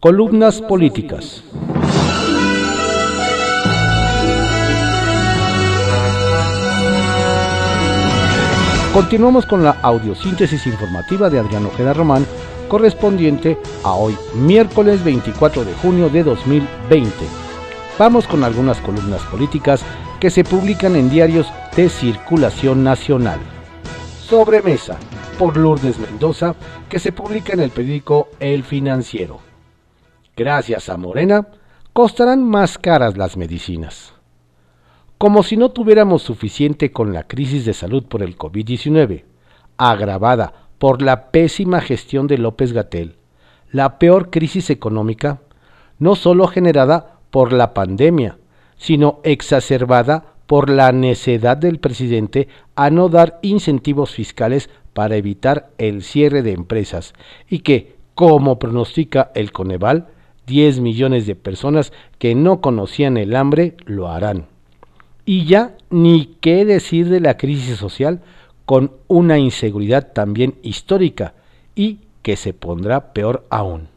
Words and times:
Columnas 0.00 0.62
políticas. 0.62 1.44
Continuamos 8.94 9.44
con 9.44 9.62
la 9.62 9.72
audiosíntesis 9.82 10.66
informativa 10.66 11.28
de 11.28 11.38
Adrián 11.38 11.66
Ojeda 11.66 11.92
Román, 11.92 12.24
correspondiente 12.68 13.58
a 13.84 13.92
hoy, 13.92 14.16
miércoles 14.34 15.04
24 15.04 15.66
de 15.66 15.74
junio 15.74 16.08
de 16.08 16.22
2020. 16.22 17.12
Vamos 17.98 18.26
con 18.26 18.42
algunas 18.42 18.78
columnas 18.78 19.20
políticas 19.24 19.82
que 20.18 20.30
se 20.30 20.44
publican 20.44 20.96
en 20.96 21.10
diarios 21.10 21.46
de 21.76 21.90
circulación 21.90 22.82
nacional. 22.82 23.38
Sobremesa, 24.26 24.96
por 25.38 25.58
Lourdes 25.58 25.98
Mendoza, 25.98 26.54
que 26.88 26.98
se 26.98 27.12
publica 27.12 27.52
en 27.52 27.60
el 27.60 27.68
periódico 27.68 28.30
El 28.40 28.64
Financiero. 28.64 29.49
Gracias 30.36 30.88
a 30.88 30.96
Morena, 30.96 31.48
costarán 31.92 32.42
más 32.42 32.78
caras 32.78 33.16
las 33.16 33.36
medicinas. 33.36 34.14
Como 35.18 35.42
si 35.42 35.56
no 35.56 35.70
tuviéramos 35.70 36.22
suficiente 36.22 36.92
con 36.92 37.12
la 37.12 37.24
crisis 37.24 37.64
de 37.64 37.74
salud 37.74 38.04
por 38.04 38.22
el 38.22 38.38
COVID-19, 38.38 39.24
agravada 39.76 40.54
por 40.78 41.02
la 41.02 41.30
pésima 41.30 41.80
gestión 41.80 42.26
de 42.26 42.38
López 42.38 42.72
Gatel, 42.72 43.16
la 43.70 43.98
peor 43.98 44.30
crisis 44.30 44.70
económica, 44.70 45.40
no 45.98 46.14
solo 46.14 46.46
generada 46.46 47.18
por 47.30 47.52
la 47.52 47.74
pandemia, 47.74 48.38
sino 48.76 49.20
exacerbada 49.24 50.34
por 50.46 50.70
la 50.70 50.90
necedad 50.90 51.56
del 51.56 51.80
presidente 51.80 52.48
a 52.74 52.88
no 52.88 53.08
dar 53.08 53.38
incentivos 53.42 54.12
fiscales 54.12 54.70
para 54.94 55.16
evitar 55.16 55.70
el 55.78 56.02
cierre 56.02 56.42
de 56.42 56.52
empresas 56.52 57.12
y 57.48 57.60
que, 57.60 57.96
como 58.14 58.58
pronostica 58.58 59.30
el 59.34 59.52
Coneval, 59.52 60.08
10 60.50 60.80
millones 60.80 61.26
de 61.26 61.34
personas 61.34 61.92
que 62.18 62.34
no 62.34 62.60
conocían 62.60 63.16
el 63.16 63.34
hambre 63.34 63.76
lo 63.86 64.08
harán. 64.08 64.46
Y 65.24 65.46
ya 65.46 65.76
ni 65.88 66.36
qué 66.40 66.66
decir 66.66 67.08
de 67.08 67.20
la 67.20 67.38
crisis 67.38 67.76
social 67.76 68.20
con 68.66 68.92
una 69.08 69.38
inseguridad 69.38 70.12
también 70.12 70.56
histórica 70.62 71.34
y 71.74 72.00
que 72.22 72.36
se 72.36 72.52
pondrá 72.52 73.12
peor 73.12 73.46
aún. 73.48 73.88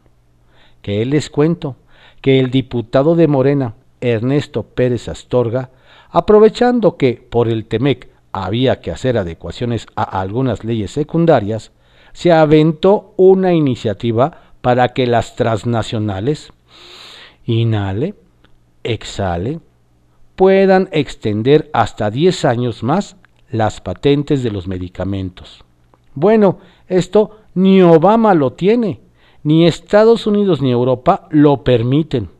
Que 0.80 1.04
les 1.04 1.28
cuento 1.28 1.76
que 2.20 2.40
el 2.40 2.50
diputado 2.50 3.16
de 3.16 3.28
Morena, 3.28 3.74
Ernesto 4.00 4.62
Pérez 4.62 5.08
Astorga, 5.08 5.70
aprovechando 6.10 6.96
que 6.96 7.14
por 7.28 7.48
el 7.48 7.66
TEMEC 7.66 8.08
había 8.32 8.80
que 8.80 8.90
hacer 8.90 9.18
adecuaciones 9.18 9.86
a 9.96 10.04
algunas 10.20 10.64
leyes 10.64 10.92
secundarias, 10.92 11.72
se 12.12 12.32
aventó 12.32 13.12
una 13.16 13.52
iniciativa 13.52 14.53
para 14.64 14.94
que 14.94 15.06
las 15.06 15.36
transnacionales, 15.36 16.50
inhale, 17.44 18.14
exhale, 18.82 19.60
puedan 20.36 20.88
extender 20.90 21.68
hasta 21.74 22.10
10 22.10 22.46
años 22.46 22.82
más 22.82 23.18
las 23.50 23.82
patentes 23.82 24.42
de 24.42 24.50
los 24.50 24.66
medicamentos. 24.66 25.62
Bueno, 26.14 26.60
esto 26.88 27.40
ni 27.52 27.82
Obama 27.82 28.32
lo 28.32 28.54
tiene, 28.54 29.02
ni 29.42 29.66
Estados 29.66 30.26
Unidos 30.26 30.62
ni 30.62 30.70
Europa 30.70 31.28
lo 31.28 31.62
permiten. 31.62 32.30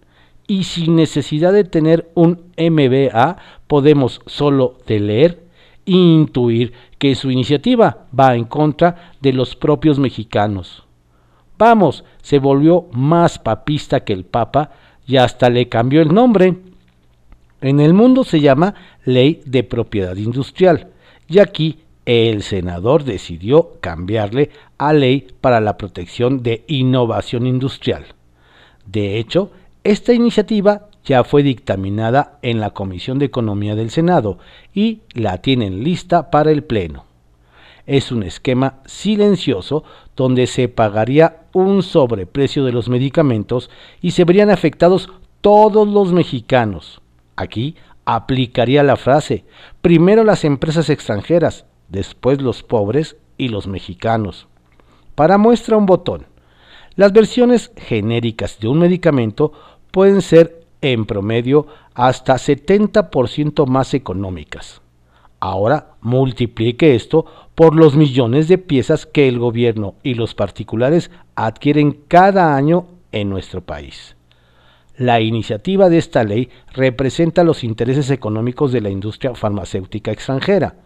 Y 0.46 0.64
sin 0.64 0.96
necesidad 0.96 1.52
de 1.52 1.64
tener 1.64 2.10
un 2.14 2.40
MBA, 2.56 3.36
podemos 3.66 4.22
solo 4.24 4.78
de 4.86 4.98
leer 4.98 5.44
e 5.84 5.92
intuir 5.92 6.72
que 6.96 7.16
su 7.16 7.30
iniciativa 7.30 8.06
va 8.18 8.34
en 8.34 8.44
contra 8.44 9.12
de 9.20 9.34
los 9.34 9.54
propios 9.56 9.98
mexicanos. 9.98 10.84
Vamos, 11.58 12.04
se 12.22 12.38
volvió 12.38 12.86
más 12.92 13.38
papista 13.38 14.00
que 14.00 14.12
el 14.12 14.24
Papa 14.24 14.70
y 15.06 15.16
hasta 15.16 15.50
le 15.50 15.68
cambió 15.68 16.02
el 16.02 16.12
nombre. 16.12 16.56
En 17.60 17.80
el 17.80 17.94
mundo 17.94 18.24
se 18.24 18.40
llama 18.40 18.74
Ley 19.04 19.40
de 19.46 19.62
Propiedad 19.62 20.16
Industrial 20.16 20.88
y 21.28 21.38
aquí 21.38 21.80
el 22.06 22.42
senador 22.42 23.04
decidió 23.04 23.80
cambiarle 23.80 24.50
a 24.76 24.92
Ley 24.92 25.28
para 25.40 25.60
la 25.60 25.78
Protección 25.78 26.42
de 26.42 26.64
Innovación 26.66 27.46
Industrial. 27.46 28.04
De 28.84 29.18
hecho, 29.18 29.50
esta 29.84 30.12
iniciativa 30.12 30.88
ya 31.04 31.24
fue 31.24 31.42
dictaminada 31.42 32.38
en 32.42 32.60
la 32.60 32.70
Comisión 32.70 33.18
de 33.18 33.26
Economía 33.26 33.74
del 33.74 33.90
Senado 33.90 34.38
y 34.74 35.00
la 35.12 35.38
tienen 35.38 35.84
lista 35.84 36.30
para 36.30 36.50
el 36.50 36.64
Pleno. 36.64 37.04
Es 37.86 38.12
un 38.12 38.22
esquema 38.22 38.80
silencioso 38.86 39.84
donde 40.16 40.46
se 40.46 40.68
pagaría 40.68 41.44
un 41.52 41.82
sobreprecio 41.82 42.64
de 42.64 42.72
los 42.72 42.88
medicamentos 42.88 43.70
y 44.00 44.12
se 44.12 44.24
verían 44.24 44.50
afectados 44.50 45.10
todos 45.40 45.86
los 45.86 46.12
mexicanos, 46.12 47.02
Aquí 47.36 47.76
aplicaría 48.04 48.82
la 48.82 48.96
frase, 48.96 49.44
primero 49.82 50.24
las 50.24 50.44
empresas 50.44 50.88
extranjeras, 50.88 51.66
después 51.88 52.40
los 52.40 52.62
pobres 52.62 53.16
y 53.36 53.48
los 53.48 53.66
mexicanos. 53.66 54.46
Para 55.14 55.38
muestra 55.38 55.76
un 55.76 55.86
botón. 55.86 56.26
Las 56.96 57.12
versiones 57.12 57.72
genéricas 57.76 58.60
de 58.60 58.68
un 58.68 58.78
medicamento 58.78 59.52
pueden 59.90 60.22
ser 60.22 60.64
en 60.80 61.06
promedio 61.06 61.66
hasta 61.94 62.34
70% 62.34 63.66
más 63.66 63.94
económicas. 63.94 64.80
Ahora 65.40 65.96
multiplique 66.00 66.94
esto 66.94 67.26
por 67.54 67.76
los 67.76 67.96
millones 67.96 68.48
de 68.48 68.58
piezas 68.58 69.06
que 69.06 69.28
el 69.28 69.38
gobierno 69.38 69.94
y 70.02 70.14
los 70.14 70.34
particulares 70.34 71.10
adquieren 71.34 72.00
cada 72.08 72.56
año 72.56 72.86
en 73.12 73.30
nuestro 73.30 73.60
país. 73.60 74.16
La 74.96 75.20
iniciativa 75.20 75.88
de 75.88 75.98
esta 75.98 76.24
ley 76.24 76.48
representa 76.72 77.44
los 77.44 77.64
intereses 77.64 78.10
económicos 78.10 78.72
de 78.72 78.80
la 78.80 78.90
industria 78.90 79.34
farmacéutica 79.34 80.12
extranjera, 80.12 80.76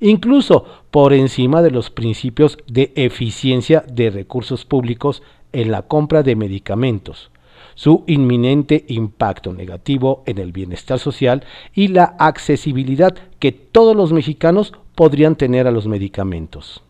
incluso 0.00 0.64
por 0.90 1.12
encima 1.12 1.62
de 1.62 1.70
los 1.70 1.90
principios 1.90 2.58
de 2.66 2.92
eficiencia 2.96 3.84
de 3.90 4.10
recursos 4.10 4.64
públicos 4.64 5.22
en 5.52 5.70
la 5.70 5.82
compra 5.82 6.22
de 6.22 6.36
medicamentos, 6.36 7.31
su 7.74 8.04
inminente 8.06 8.84
impacto 8.88 9.52
negativo 9.52 10.22
en 10.26 10.38
el 10.38 10.52
bienestar 10.52 10.98
social 10.98 11.44
y 11.74 11.88
la 11.88 12.16
accesibilidad 12.18 13.14
que 13.38 13.52
todos 13.52 13.96
los 13.96 14.12
mexicanos 14.12 14.72
podrían 14.94 15.36
tener 15.36 15.66
a 15.66 15.70
los 15.70 15.86
medicamentos. 15.86 16.82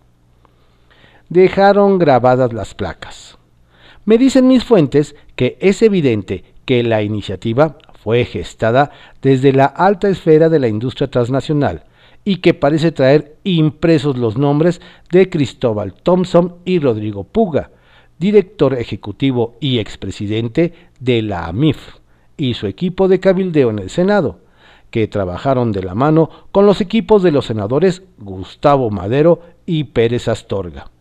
Dejaron 1.29 1.99
grabadas 1.99 2.53
las 2.53 2.75
placas. 2.75 3.39
Me 4.05 4.19
dicen 4.19 4.49
mis 4.49 4.65
fuentes 4.65 5.15
que 5.37 5.57
es 5.61 5.81
evidente 5.83 6.45
que 6.65 6.83
la 6.83 7.03
iniciativa 7.03 7.79
fue 8.03 8.25
gestada 8.25 8.91
desde 9.23 9.53
la 9.53 9.67
alta 9.67 10.09
esfera 10.09 10.49
de 10.49 10.59
la 10.59 10.69
industria 10.69 11.09
transnacional 11.09 11.85
y 12.25 12.37
que 12.37 12.55
parece 12.55 12.93
traer 12.93 13.37
impresos 13.45 14.17
los 14.17 14.37
nombres 14.37 14.81
de 15.11 15.29
Cristóbal 15.31 15.95
Thompson 15.95 16.57
y 16.65 16.79
Rodrigo 16.79 17.25
Puga, 17.25 17.71
director 18.23 18.75
ejecutivo 18.75 19.57
y 19.59 19.81
expresidente 19.81 20.73
de 21.01 21.23
la 21.23 21.47
AMIF, 21.47 21.97
y 22.37 22.55
su 22.55 22.69
equipo 22.69 23.09
de 23.09 23.19
cabildeo 23.19 23.71
en 23.71 23.81
el 23.81 23.91
Senado, 23.91 24.39
que 24.91 25.09
trabajaron 25.09 25.73
de 25.73 25.83
la 25.83 25.97
mano 25.97 26.31
con 26.53 26.65
los 26.65 26.81
equipos 26.81 27.25
de 27.25 27.33
los 27.33 27.47
senadores 27.47 28.03
Gustavo 28.19 28.91
Madero 28.91 29.43
y 29.67 29.85
Pérez 29.85 30.29
Astorga 30.29 30.93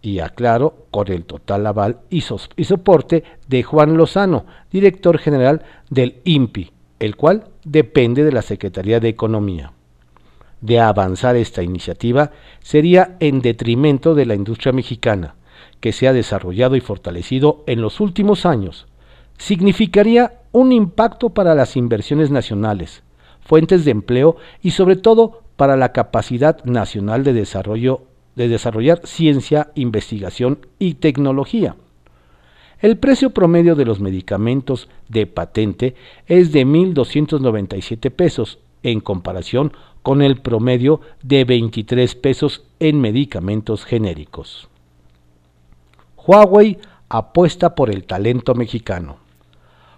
y 0.00 0.20
aclaro, 0.20 0.86
con 0.90 1.08
el 1.10 1.24
total 1.24 1.66
aval 1.66 1.98
y, 2.10 2.20
soporte 2.20 3.24
de 3.48 3.62
Juan 3.62 3.96
Lozano, 3.96 4.46
director 4.70 5.18
general 5.18 5.62
del 5.90 6.20
INPI, 6.24 6.70
el 7.00 7.16
cual 7.16 7.48
depende 7.64 8.22
de 8.22 8.32
la 8.32 8.42
Secretaría 8.42 9.00
de 9.00 9.08
Economía. 9.08 9.72
De 10.60 10.80
avanzar 10.80 11.36
esta 11.36 11.62
iniciativa 11.62 12.30
sería 12.60 13.16
en 13.20 13.40
detrimento 13.40 14.14
de 14.14 14.26
la 14.26 14.34
industria 14.34 14.72
mexicana, 14.72 15.34
que 15.80 15.92
se 15.92 16.08
ha 16.08 16.12
desarrollado 16.12 16.76
y 16.76 16.80
fortalecido 16.80 17.64
en 17.66 17.80
los 17.80 18.00
últimos 18.00 18.46
años. 18.46 18.86
Significaría 19.38 20.40
un 20.52 20.72
impacto 20.72 21.30
para 21.30 21.54
las 21.54 21.76
inversiones 21.76 22.30
nacionales, 22.30 23.02
fuentes 23.40 23.84
de 23.84 23.90
empleo 23.90 24.36
y 24.62 24.70
sobre 24.70 24.96
todo 24.96 25.42
para 25.56 25.76
la 25.76 25.92
capacidad 25.92 26.64
nacional 26.64 27.24
de 27.24 27.32
desarrollo 27.32 28.02
de 28.36 28.48
desarrollar 28.48 29.00
ciencia, 29.04 29.72
investigación 29.74 30.66
y 30.78 30.94
tecnología. 30.94 31.74
El 32.80 32.98
precio 32.98 33.30
promedio 33.30 33.74
de 33.74 33.86
los 33.86 34.00
medicamentos 34.00 34.88
de 35.08 35.26
patente 35.26 35.94
es 36.26 36.52
de 36.52 36.66
1.297 36.66 38.10
pesos 38.10 38.58
en 38.82 39.00
comparación 39.00 39.72
con 40.02 40.20
el 40.20 40.36
promedio 40.36 41.00
de 41.22 41.44
23 41.44 42.14
pesos 42.14 42.64
en 42.78 43.00
medicamentos 43.00 43.84
genéricos. 43.84 44.68
Huawei 46.26 46.78
apuesta 47.08 47.76
por 47.76 47.88
el 47.88 48.04
talento 48.04 48.54
mexicano. 48.54 49.18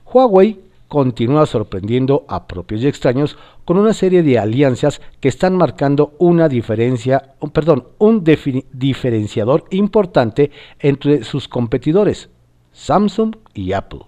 Huawei 0.04 0.60
continúa 0.86 1.46
sorprendiendo 1.46 2.26
a 2.28 2.46
propios 2.46 2.82
y 2.82 2.86
extraños 2.86 3.38
con 3.64 3.78
una 3.78 3.94
serie 3.94 4.22
de 4.22 4.38
alianzas 4.38 5.00
que 5.20 5.28
están 5.28 5.56
marcando 5.56 6.14
una 6.18 6.48
diferencia, 6.48 7.34
perdón, 7.52 7.88
un 7.98 8.24
diferenciador 8.24 9.64
importante 9.70 10.50
entre 10.80 11.24
sus 11.24 11.48
competidores. 11.48 12.28
Samsung 12.72 13.36
y 13.54 13.72
Apple. 13.72 14.02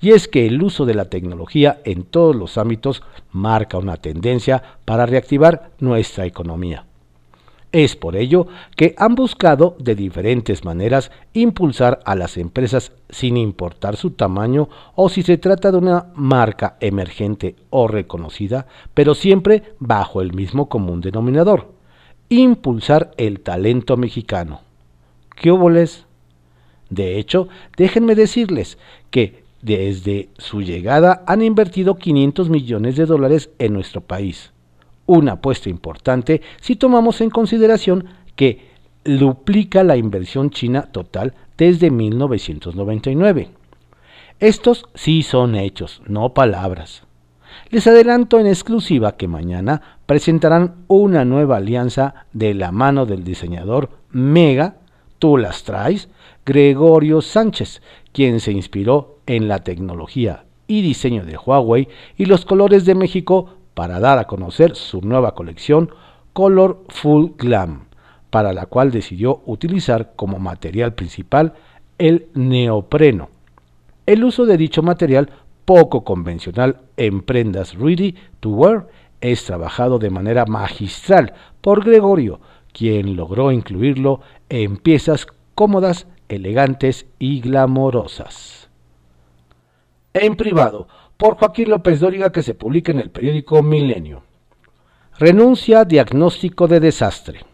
Y 0.00 0.12
es 0.12 0.28
que 0.28 0.46
el 0.46 0.62
uso 0.62 0.86
de 0.86 0.94
la 0.94 1.06
tecnología 1.06 1.80
en 1.84 2.04
todos 2.04 2.34
los 2.34 2.58
ámbitos 2.58 3.02
marca 3.32 3.76
una 3.76 3.96
tendencia 3.96 4.62
para 4.84 5.04
reactivar 5.04 5.72
nuestra 5.80 6.26
economía. 6.26 6.86
Es 7.72 7.94
por 7.94 8.16
ello 8.16 8.48
que 8.76 8.94
han 8.98 9.14
buscado 9.14 9.76
de 9.78 9.94
diferentes 9.94 10.64
maneras 10.64 11.12
impulsar 11.34 12.00
a 12.04 12.16
las 12.16 12.36
empresas 12.36 12.92
sin 13.08 13.36
importar 13.36 13.96
su 13.96 14.10
tamaño 14.10 14.68
o 14.96 15.08
si 15.08 15.22
se 15.22 15.38
trata 15.38 15.70
de 15.70 15.78
una 15.78 16.06
marca 16.16 16.76
emergente 16.80 17.54
o 17.70 17.86
reconocida, 17.86 18.66
pero 18.92 19.14
siempre 19.14 19.62
bajo 19.78 20.20
el 20.20 20.32
mismo 20.32 20.68
común 20.68 21.00
denominador, 21.00 21.70
impulsar 22.28 23.12
el 23.16 23.38
talento 23.38 23.96
mexicano. 23.96 24.62
¿Qué 25.36 25.52
óboles? 25.52 26.06
De 26.88 27.20
hecho, 27.20 27.48
déjenme 27.76 28.16
decirles 28.16 28.78
que 29.12 29.44
desde 29.62 30.28
su 30.38 30.62
llegada 30.62 31.22
han 31.28 31.40
invertido 31.40 31.94
500 31.94 32.50
millones 32.50 32.96
de 32.96 33.06
dólares 33.06 33.50
en 33.60 33.74
nuestro 33.74 34.00
país 34.00 34.52
una 35.10 35.32
apuesta 35.32 35.68
importante 35.68 36.40
si 36.60 36.76
tomamos 36.76 37.20
en 37.20 37.30
consideración 37.30 38.04
que 38.36 38.70
duplica 39.04 39.82
la 39.82 39.96
inversión 39.96 40.50
china 40.50 40.82
total 40.82 41.34
desde 41.58 41.90
1999. 41.90 43.50
Estos 44.38 44.86
sí 44.94 45.24
son 45.24 45.56
hechos, 45.56 46.00
no 46.06 46.32
palabras. 46.32 47.02
Les 47.70 47.88
adelanto 47.88 48.38
en 48.38 48.46
exclusiva 48.46 49.16
que 49.16 49.26
mañana 49.26 49.98
presentarán 50.06 50.76
una 50.86 51.24
nueva 51.24 51.56
alianza 51.56 52.26
de 52.32 52.54
la 52.54 52.70
mano 52.70 53.04
del 53.04 53.24
diseñador 53.24 53.90
Mega, 54.12 54.76
tú 55.18 55.36
las 55.36 55.64
traes, 55.64 56.08
Gregorio 56.46 57.20
Sánchez, 57.20 57.82
quien 58.12 58.38
se 58.38 58.52
inspiró 58.52 59.18
en 59.26 59.48
la 59.48 59.64
tecnología 59.64 60.44
y 60.68 60.82
diseño 60.82 61.24
de 61.24 61.36
Huawei 61.36 61.88
y 62.16 62.26
los 62.26 62.44
colores 62.44 62.84
de 62.84 62.94
México 62.94 63.56
para 63.74 64.00
dar 64.00 64.18
a 64.18 64.26
conocer 64.26 64.76
su 64.76 65.00
nueva 65.00 65.34
colección 65.34 65.90
Color 66.32 66.84
Full 66.88 67.32
Glam, 67.36 67.86
para 68.30 68.52
la 68.52 68.66
cual 68.66 68.90
decidió 68.90 69.42
utilizar 69.46 70.12
como 70.16 70.38
material 70.38 70.94
principal 70.94 71.54
el 71.98 72.28
neopreno. 72.34 73.30
El 74.06 74.24
uso 74.24 74.46
de 74.46 74.56
dicho 74.56 74.82
material 74.82 75.30
poco 75.64 76.02
convencional 76.04 76.80
en 76.96 77.20
prendas 77.22 77.74
ready 77.74 78.16
to 78.40 78.50
wear 78.50 78.88
es 79.20 79.44
trabajado 79.44 79.98
de 79.98 80.10
manera 80.10 80.46
magistral 80.46 81.34
por 81.60 81.84
Gregorio, 81.84 82.40
quien 82.72 83.16
logró 83.16 83.52
incluirlo 83.52 84.20
en 84.48 84.76
piezas 84.78 85.26
cómodas, 85.54 86.06
elegantes 86.28 87.06
y 87.18 87.40
glamorosas. 87.40 88.70
En 90.12 90.36
privado, 90.36 90.88
por 91.20 91.36
Joaquín 91.36 91.68
López 91.68 92.00
Dóriga 92.00 92.32
que 92.32 92.42
se 92.42 92.54
publica 92.54 92.92
en 92.92 92.98
el 92.98 93.10
periódico 93.10 93.62
Milenio. 93.62 94.22
Renuncia 95.18 95.84
diagnóstico 95.84 96.66
de 96.66 96.80
desastre. 96.80 97.44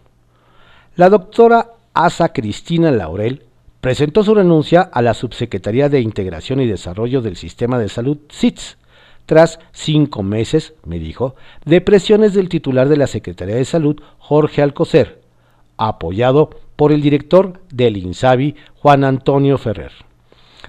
La 0.95 1.11
doctora 1.11 1.73
Asa 1.93 2.33
Cristina 2.33 2.93
Laurel 2.93 3.43
presentó 3.81 4.23
su 4.23 4.37
renuncia 4.37 4.83
a 4.83 5.03
la 5.03 5.15
Subsecretaría 5.15 5.89
de 5.89 6.01
Integración 6.01 6.61
y 6.61 6.67
Desarrollo 6.69 7.23
del 7.23 7.35
Sistema 7.35 7.77
de 7.81 7.89
Salud, 7.89 8.19
SITS, 8.29 8.79
tras 9.27 9.59
cinco 9.73 10.23
meses, 10.23 10.75
me 10.85 11.01
dijo, 11.01 11.35
de 11.65 11.81
presiones 11.81 12.35
del 12.35 12.49
titular 12.49 12.89
de 12.89 12.97
la 12.97 13.09
Secretaría 13.09 13.57
de 13.57 13.65
Salud, 13.65 14.01
Jorge 14.19 14.63
Alcocer, 14.63 15.21
apoyado 15.77 16.51
por 16.77 16.93
el 16.93 17.03
director 17.03 17.61
del 17.73 17.97
INSABI, 17.97 18.55
Juan 18.77 19.03
Antonio 19.03 19.59
Ferrer. 19.59 19.91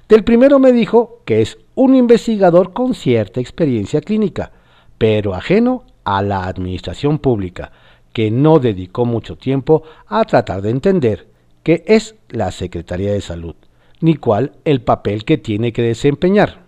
Del 0.07 0.23
primero 0.23 0.57
me 0.59 0.71
dijo 0.71 1.21
que 1.25 1.41
es 1.41 1.57
un 1.75 1.93
investigador 1.93 2.71
con 2.71 2.93
cierta 2.93 3.41
experiencia 3.41 3.99
clínica, 3.99 4.51
pero 4.97 5.33
ajeno 5.33 5.83
a 6.05 6.21
la 6.21 6.45
administración 6.45 7.19
pública, 7.19 7.73
que 8.13 8.31
no 8.31 8.59
dedicó 8.59 9.05
mucho 9.05 9.35
tiempo 9.35 9.83
a 10.07 10.23
tratar 10.23 10.61
de 10.61 10.69
entender 10.69 11.27
qué 11.63 11.83
es 11.87 12.15
la 12.29 12.51
Secretaría 12.51 13.11
de 13.11 13.19
Salud, 13.19 13.55
ni 13.99 14.15
cuál 14.15 14.53
el 14.63 14.81
papel 14.81 15.25
que 15.25 15.37
tiene 15.37 15.73
que 15.73 15.81
desempeñar. 15.81 16.63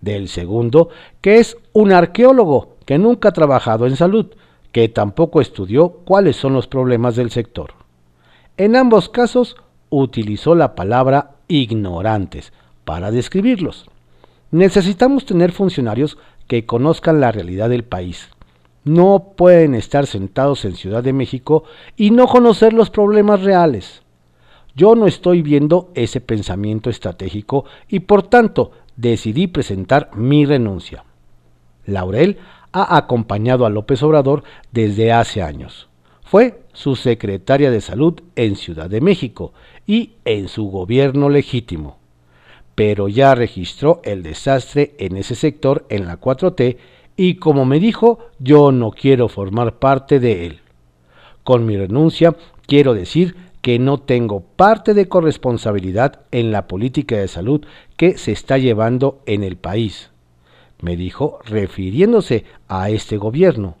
Del 0.00 0.28
segundo, 0.28 0.88
que 1.20 1.38
es 1.38 1.56
un 1.72 1.92
arqueólogo 1.92 2.76
que 2.84 2.98
nunca 2.98 3.28
ha 3.28 3.32
trabajado 3.32 3.86
en 3.86 3.94
salud, 3.94 4.34
que 4.72 4.88
tampoco 4.88 5.40
estudió 5.40 5.90
cuáles 6.04 6.34
son 6.34 6.54
los 6.54 6.66
problemas 6.66 7.14
del 7.14 7.30
sector. 7.30 7.74
En 8.56 8.74
ambos 8.74 9.08
casos 9.08 9.56
utilizó 9.90 10.56
la 10.56 10.74
palabra 10.74 11.37
ignorantes 11.48 12.52
para 12.84 13.10
describirlos. 13.10 13.86
Necesitamos 14.50 15.26
tener 15.26 15.52
funcionarios 15.52 16.18
que 16.46 16.64
conozcan 16.64 17.20
la 17.20 17.32
realidad 17.32 17.68
del 17.68 17.84
país. 17.84 18.30
No 18.84 19.34
pueden 19.36 19.74
estar 19.74 20.06
sentados 20.06 20.64
en 20.64 20.76
Ciudad 20.76 21.02
de 21.02 21.12
México 21.12 21.64
y 21.96 22.10
no 22.10 22.26
conocer 22.26 22.72
los 22.72 22.88
problemas 22.90 23.42
reales. 23.42 24.02
Yo 24.74 24.94
no 24.94 25.06
estoy 25.06 25.42
viendo 25.42 25.90
ese 25.94 26.20
pensamiento 26.20 26.88
estratégico 26.88 27.64
y 27.88 28.00
por 28.00 28.22
tanto 28.22 28.70
decidí 28.96 29.46
presentar 29.48 30.10
mi 30.14 30.46
renuncia. 30.46 31.04
Laurel 31.84 32.38
ha 32.72 32.96
acompañado 32.96 33.66
a 33.66 33.70
López 33.70 34.02
Obrador 34.02 34.44
desde 34.72 35.12
hace 35.12 35.42
años. 35.42 35.88
Fue 36.22 36.62
su 36.72 36.94
secretaria 36.94 37.70
de 37.70 37.80
salud 37.80 38.20
en 38.36 38.56
Ciudad 38.56 38.88
de 38.88 39.00
México 39.00 39.52
y 39.88 40.12
en 40.24 40.46
su 40.46 40.70
gobierno 40.70 41.28
legítimo 41.28 41.98
pero 42.78 43.08
ya 43.08 43.34
registró 43.34 44.00
el 44.04 44.22
desastre 44.22 44.94
en 44.98 45.16
ese 45.16 45.34
sector 45.34 45.84
en 45.88 46.06
la 46.06 46.20
4T 46.20 46.76
y 47.16 47.34
como 47.34 47.64
me 47.64 47.80
dijo, 47.80 48.20
yo 48.38 48.70
no 48.70 48.92
quiero 48.92 49.28
formar 49.28 49.80
parte 49.80 50.20
de 50.20 50.46
él. 50.46 50.60
Con 51.42 51.66
mi 51.66 51.76
renuncia 51.76 52.36
quiero 52.68 52.94
decir 52.94 53.34
que 53.62 53.80
no 53.80 53.98
tengo 53.98 54.42
parte 54.42 54.94
de 54.94 55.08
corresponsabilidad 55.08 56.20
en 56.30 56.52
la 56.52 56.68
política 56.68 57.16
de 57.16 57.26
salud 57.26 57.66
que 57.96 58.16
se 58.16 58.30
está 58.30 58.58
llevando 58.58 59.22
en 59.26 59.42
el 59.42 59.56
país, 59.56 60.10
me 60.80 60.96
dijo 60.96 61.40
refiriéndose 61.46 62.44
a 62.68 62.90
este 62.90 63.16
gobierno, 63.16 63.74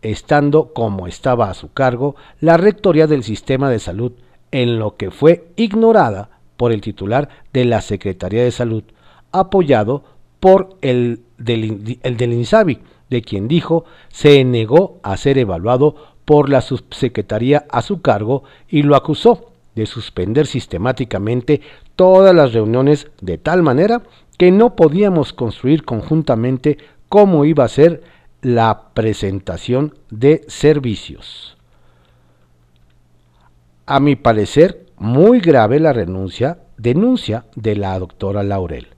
estando 0.00 0.72
como 0.72 1.08
estaba 1.08 1.50
a 1.50 1.54
su 1.54 1.72
cargo 1.72 2.14
la 2.38 2.56
rectoría 2.56 3.08
del 3.08 3.24
sistema 3.24 3.68
de 3.68 3.80
salud, 3.80 4.12
en 4.54 4.78
lo 4.78 4.96
que 4.96 5.10
fue 5.10 5.48
ignorada 5.56 6.30
por 6.56 6.70
el 6.70 6.80
titular 6.80 7.28
de 7.52 7.64
la 7.64 7.80
Secretaría 7.80 8.44
de 8.44 8.52
Salud, 8.52 8.84
apoyado 9.32 10.04
por 10.38 10.76
el 10.80 11.22
del, 11.38 11.98
el 12.04 12.16
del 12.16 12.32
INSABI, 12.32 12.78
de 13.10 13.22
quien 13.22 13.48
dijo 13.48 13.84
se 14.12 14.44
negó 14.44 15.00
a 15.02 15.16
ser 15.16 15.38
evaluado 15.38 15.96
por 16.24 16.48
la 16.48 16.60
subsecretaría 16.60 17.66
a 17.68 17.82
su 17.82 18.00
cargo 18.00 18.44
y 18.68 18.84
lo 18.84 18.94
acusó 18.94 19.50
de 19.74 19.86
suspender 19.86 20.46
sistemáticamente 20.46 21.60
todas 21.96 22.32
las 22.32 22.52
reuniones 22.52 23.10
de 23.20 23.38
tal 23.38 23.64
manera 23.64 24.04
que 24.38 24.52
no 24.52 24.76
podíamos 24.76 25.32
construir 25.32 25.84
conjuntamente 25.84 26.78
cómo 27.08 27.44
iba 27.44 27.64
a 27.64 27.68
ser 27.68 28.04
la 28.40 28.90
presentación 28.94 29.94
de 30.10 30.44
servicios. 30.46 31.53
A 33.86 34.00
mi 34.00 34.16
parecer, 34.16 34.86
muy 34.96 35.40
grave 35.40 35.78
la 35.78 35.92
renuncia, 35.92 36.58
denuncia 36.78 37.44
de 37.54 37.76
la 37.76 37.98
doctora 37.98 38.42
Laurel. 38.42 38.88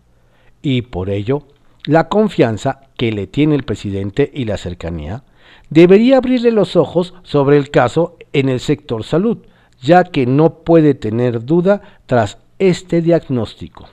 Y 0.63 0.83
por 0.83 1.11
ello, 1.11 1.43
la 1.87 2.09
confianza 2.09 2.83
que 2.97 3.11
le 3.11 3.27
tiene 3.27 3.57
el 3.57 3.65
presidente 3.65 4.31
y 4.33 4.45
la 4.45 4.57
cercanía 4.57 5.25
debería 5.71 6.19
abrirle 6.19 6.53
los 6.53 6.77
ojos 6.77 7.15
sobre 7.25 7.57
el 7.57 7.71
caso 7.71 8.17
en 8.33 8.49
el 8.49 8.61
sector 8.61 9.03
salud, 9.03 9.39
ya 9.81 10.05
que 10.05 10.25
no 10.25 10.59
puede 10.63 10.95
tener 10.95 11.45
duda 11.45 11.83
tras 12.07 12.39
este 12.61 13.03
diagnóstico. 13.03 13.89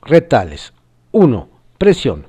Retales. 0.00 0.72
1. 1.12 1.48
Presión. 1.76 2.28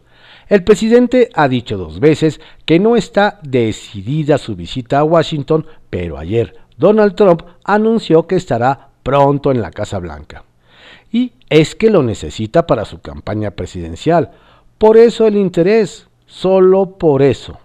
El 0.49 0.63
presidente 0.63 1.29
ha 1.33 1.47
dicho 1.47 1.77
dos 1.77 2.01
veces 2.01 2.41
que 2.65 2.79
no 2.79 2.97
está 2.97 3.39
decidida 3.43 4.37
su 4.37 4.55
visita 4.55 4.99
a 4.99 5.03
Washington, 5.03 5.65
pero 5.89 6.17
ayer 6.17 6.58
Donald 6.79 7.13
Trump 7.13 7.41
anunció 7.65 8.25
que 8.25 8.37
estará 8.37 8.89
pronto 9.03 9.51
en 9.51 9.61
la 9.61 9.69
Casa 9.69 9.99
Blanca. 9.99 10.45
Y 11.11 11.33
es 11.49 11.75
que 11.75 11.89
lo 11.89 12.03
necesita 12.03 12.65
para 12.65 12.85
su 12.85 13.01
campaña 13.01 13.51
presidencial. 13.51 14.31
Por 14.77 14.95
eso 14.95 15.27
el 15.27 15.35
interés, 15.35 16.07
solo 16.25 16.97
por 16.97 17.21
eso. 17.21 17.59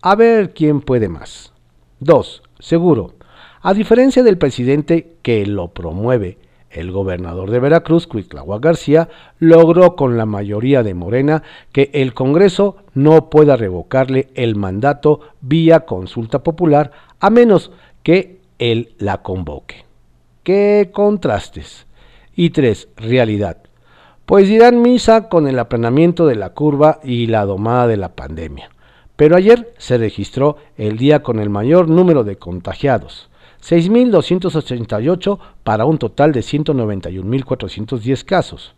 A 0.00 0.16
ver 0.16 0.54
quién 0.54 0.80
puede 0.80 1.10
más. 1.10 1.52
2. 2.00 2.42
Seguro. 2.58 3.14
A 3.60 3.74
diferencia 3.74 4.22
del 4.22 4.38
presidente 4.38 5.16
que 5.20 5.44
lo 5.44 5.68
promueve, 5.68 6.38
el 6.70 6.90
gobernador 6.90 7.50
de 7.50 7.60
Veracruz, 7.60 8.06
Cuitlagua 8.06 8.60
García, 8.60 9.10
logró 9.38 9.94
con 9.94 10.16
la 10.16 10.24
mayoría 10.24 10.82
de 10.82 10.94
Morena 10.94 11.42
que 11.70 11.90
el 11.92 12.14
Congreso 12.14 12.76
no 12.94 13.28
pueda 13.28 13.56
revocarle 13.56 14.28
el 14.34 14.56
mandato 14.56 15.20
vía 15.42 15.80
consulta 15.80 16.42
popular 16.42 16.92
a 17.20 17.28
menos 17.28 17.70
que 18.02 18.43
él 18.58 18.94
la 18.98 19.22
convoque. 19.22 19.84
¡Qué 20.42 20.90
contrastes! 20.92 21.86
Y 22.36 22.50
3. 22.50 22.88
Realidad. 22.96 23.58
Pues 24.26 24.48
dirán 24.48 24.82
misa 24.82 25.28
con 25.28 25.48
el 25.48 25.58
aplanamiento 25.58 26.26
de 26.26 26.36
la 26.36 26.50
curva 26.50 27.00
y 27.04 27.26
la 27.26 27.44
domada 27.44 27.86
de 27.86 27.96
la 27.96 28.14
pandemia. 28.14 28.70
Pero 29.16 29.36
ayer 29.36 29.72
se 29.78 29.96
registró 29.98 30.56
el 30.76 30.98
día 30.98 31.22
con 31.22 31.38
el 31.38 31.50
mayor 31.50 31.88
número 31.88 32.24
de 32.24 32.34
contagiados, 32.36 33.28
6.288 33.62 35.38
para 35.62 35.84
un 35.84 35.98
total 35.98 36.32
de 36.32 36.40
191.410 36.40 38.24
casos, 38.24 38.74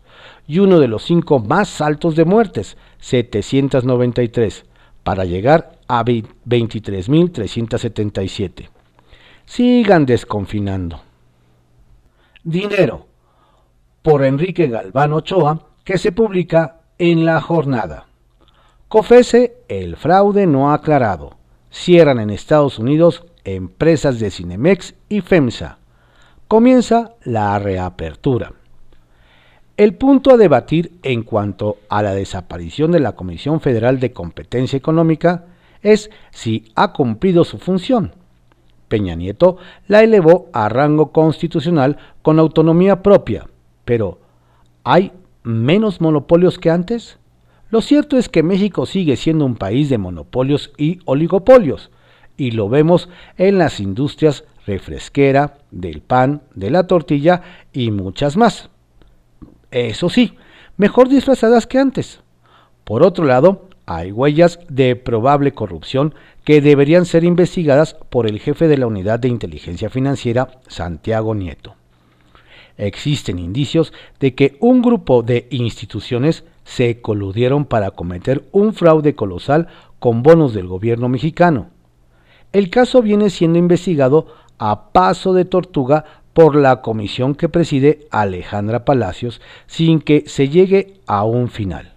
y 0.47 0.59
uno 0.59 0.79
de 0.79 0.87
los 0.87 1.01
cinco 1.03 1.39
más 1.39 1.81
altos 1.81 2.15
de 2.15 2.25
muertes, 2.25 2.77
793, 2.99 4.65
para 5.03 5.25
llegar 5.25 5.79
a 5.87 6.05
23.377. 6.05 8.69
Sigan 9.47 10.05
desconfinando. 10.05 11.01
Dinero. 12.43 13.07
Por 14.01 14.25
Enrique 14.25 14.67
Galván 14.67 15.13
Ochoa, 15.13 15.67
que 15.85 15.97
se 15.97 16.11
publica 16.11 16.81
en 16.97 17.23
La 17.25 17.39
Jornada. 17.39 18.07
COFESE, 18.89 19.55
el 19.69 19.95
fraude 19.95 20.45
no 20.45 20.73
aclarado. 20.73 21.37
Cierran 21.71 22.19
en 22.19 22.29
Estados 22.29 22.77
Unidos 22.77 23.25
empresas 23.45 24.19
de 24.19 24.31
Cinemex 24.31 24.95
y 25.07 25.21
FEMSA. 25.21 25.77
Comienza 26.49 27.15
la 27.23 27.57
reapertura. 27.57 28.51
El 29.77 29.95
punto 29.95 30.31
a 30.31 30.37
debatir 30.37 30.99
en 31.03 31.23
cuanto 31.23 31.77
a 31.87 32.03
la 32.03 32.13
desaparición 32.13 32.91
de 32.91 32.99
la 32.99 33.13
Comisión 33.13 33.61
Federal 33.61 34.01
de 34.01 34.11
Competencia 34.11 34.75
Económica 34.75 35.45
es 35.81 36.11
si 36.31 36.65
ha 36.75 36.91
cumplido 36.91 37.45
su 37.45 37.59
función. 37.59 38.11
Peña 38.87 39.15
Nieto 39.15 39.57
la 39.87 40.03
elevó 40.03 40.49
a 40.53 40.69
rango 40.69 41.11
constitucional 41.11 41.97
con 42.21 42.39
autonomía 42.39 43.03
propia, 43.03 43.47
pero 43.85 44.19
¿hay 44.83 45.11
menos 45.43 46.01
monopolios 46.01 46.59
que 46.59 46.69
antes? 46.69 47.19
Lo 47.69 47.81
cierto 47.81 48.17
es 48.17 48.29
que 48.29 48.43
México 48.43 48.85
sigue 48.85 49.15
siendo 49.17 49.45
un 49.45 49.55
país 49.55 49.89
de 49.89 49.97
monopolios 49.97 50.71
y 50.77 50.99
oligopolios, 51.05 51.91
y 52.37 52.51
lo 52.51 52.69
vemos 52.69 53.09
en 53.37 53.57
las 53.57 53.79
industrias 53.79 54.45
refresquera, 54.65 55.57
del 55.71 56.01
pan, 56.01 56.41
de 56.53 56.69
la 56.69 56.87
tortilla 56.87 57.41
y 57.73 57.91
muchas 57.91 58.37
más. 58.37 58.69
Eso 59.71 60.09
sí, 60.09 60.35
mejor 60.77 61.09
disfrazadas 61.09 61.67
que 61.67 61.79
antes. 61.79 62.21
Por 62.83 63.03
otro 63.03 63.25
lado, 63.25 63.66
hay 63.87 64.11
huellas 64.11 64.59
de 64.67 64.97
probable 64.97 65.53
corrupción 65.53 66.13
que 66.43 66.59
deberían 66.59 67.05
ser 67.05 67.23
investigadas 67.23 67.95
por 68.09 68.27
el 68.27 68.39
jefe 68.39 68.67
de 68.67 68.77
la 68.77 68.85
Unidad 68.85 69.17
de 69.17 69.29
Inteligencia 69.29 69.89
Financiera, 69.89 70.59
Santiago 70.67 71.33
Nieto. 71.33 71.75
Existen 72.77 73.39
indicios 73.39 73.93
de 74.19 74.35
que 74.35 74.57
un 74.59 74.81
grupo 74.81 75.23
de 75.23 75.47
instituciones 75.51 76.43
se 76.65 76.99
coludieron 76.99 77.63
para 77.63 77.91
cometer 77.91 78.43
un 78.51 78.73
fraude 78.73 79.15
colosal 79.15 79.69
con 79.99 80.21
bonos 80.21 80.53
del 80.53 80.67
gobierno 80.67 81.07
mexicano. 81.07 81.69
El 82.51 82.69
caso 82.69 83.01
viene 83.01 83.29
siendo 83.29 83.57
investigado 83.57 84.27
a 84.59 84.91
paso 84.91 85.33
de 85.33 85.45
tortuga 85.45 86.03
por 86.33 86.57
la 86.57 86.81
comisión 86.81 87.35
que 87.35 87.47
preside 87.47 88.05
Alejandra 88.11 88.83
Palacios 88.83 89.41
sin 89.65 90.01
que 90.01 90.25
se 90.27 90.49
llegue 90.49 90.95
a 91.07 91.23
un 91.23 91.47
final. 91.47 91.96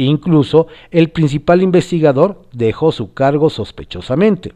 Incluso 0.00 0.66
el 0.90 1.10
principal 1.10 1.60
investigador 1.60 2.40
dejó 2.52 2.90
su 2.90 3.12
cargo 3.12 3.50
sospechosamente. 3.50 4.54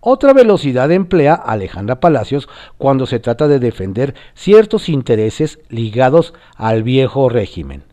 Otra 0.00 0.34
velocidad 0.34 0.92
emplea 0.92 1.32
Alejandra 1.32 1.98
Palacios 1.98 2.46
cuando 2.76 3.06
se 3.06 3.20
trata 3.20 3.48
de 3.48 3.58
defender 3.58 4.14
ciertos 4.34 4.90
intereses 4.90 5.60
ligados 5.70 6.34
al 6.56 6.82
viejo 6.82 7.30
régimen. 7.30 7.84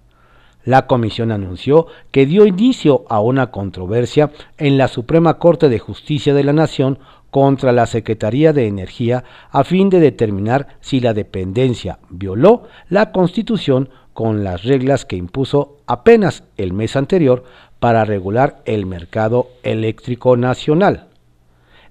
La 0.65 0.87
comisión 0.87 1.31
anunció 1.31 1.87
que 2.11 2.25
dio 2.25 2.45
inicio 2.45 3.05
a 3.07 3.21
una 3.21 3.49
controversia 3.49 4.31
en 4.57 4.77
la 4.77 4.89
Suprema 4.89 5.35
Corte 5.39 5.69
de 5.69 5.79
Justicia 5.79 6.33
de 6.33 6.43
la 6.43 6.51
Nación 6.51 6.99
contra 7.31 7.71
la 7.71 7.85
Secretaría 7.85 8.51
de 8.51 8.67
Energía 8.67 9.23
a 9.51 9.63
fin 9.63 9.89
de 9.89 10.01
determinar 10.01 10.67
si 10.81 10.99
la 10.99 11.13
dependencia 11.13 11.99
violó 12.09 12.63
la 12.89 13.13
Constitución 13.13 13.89
con 14.17 14.43
las 14.43 14.63
reglas 14.63 15.05
que 15.05 15.15
impuso 15.15 15.77
apenas 15.85 16.43
el 16.57 16.73
mes 16.73 16.95
anterior 16.95 17.43
para 17.79 18.03
regular 18.03 18.63
el 18.65 18.87
mercado 18.87 19.49
eléctrico 19.61 20.35
nacional. 20.35 21.09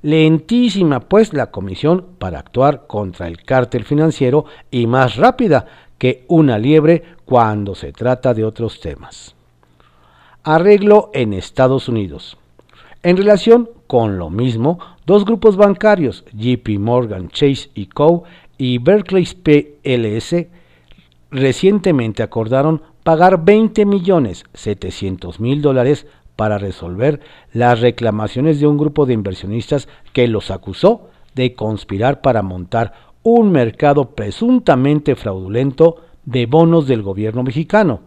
Lentísima 0.02 0.98
pues 0.98 1.32
la 1.32 1.52
comisión 1.52 2.04
para 2.18 2.40
actuar 2.40 2.88
contra 2.88 3.28
el 3.28 3.44
cártel 3.44 3.84
financiero 3.84 4.44
y 4.72 4.88
más 4.88 5.14
rápida 5.14 5.66
que 5.98 6.24
una 6.26 6.58
liebre 6.58 7.04
cuando 7.24 7.76
se 7.76 7.92
trata 7.92 8.34
de 8.34 8.44
otros 8.44 8.80
temas. 8.80 9.36
Arreglo 10.42 11.12
en 11.14 11.32
Estados 11.32 11.88
Unidos. 11.88 12.38
En 13.04 13.16
relación 13.16 13.70
con 13.86 14.18
lo 14.18 14.30
mismo, 14.30 14.80
dos 15.06 15.24
grupos 15.24 15.56
bancarios, 15.56 16.24
JP 16.32 16.80
Morgan 16.80 17.28
Chase 17.28 17.70
y 17.74 17.86
Co. 17.86 18.24
y 18.58 18.78
Berkeley 18.78 19.26
PLS, 19.26 20.48
recientemente 21.30 22.22
acordaron 22.22 22.82
pagar 23.02 23.44
20 23.44 23.86
millones 23.86 24.44
700 24.54 25.40
mil 25.40 25.62
dólares 25.62 26.06
para 26.36 26.58
resolver 26.58 27.20
las 27.52 27.80
reclamaciones 27.80 28.60
de 28.60 28.66
un 28.66 28.76
grupo 28.76 29.06
de 29.06 29.14
inversionistas 29.14 29.88
que 30.12 30.28
los 30.28 30.50
acusó 30.50 31.08
de 31.34 31.54
conspirar 31.54 32.20
para 32.20 32.42
montar 32.42 32.92
un 33.22 33.50
mercado 33.50 34.10
presuntamente 34.10 35.16
fraudulento 35.16 35.96
de 36.24 36.46
bonos 36.46 36.86
del 36.86 37.02
gobierno 37.02 37.42
mexicano, 37.42 38.00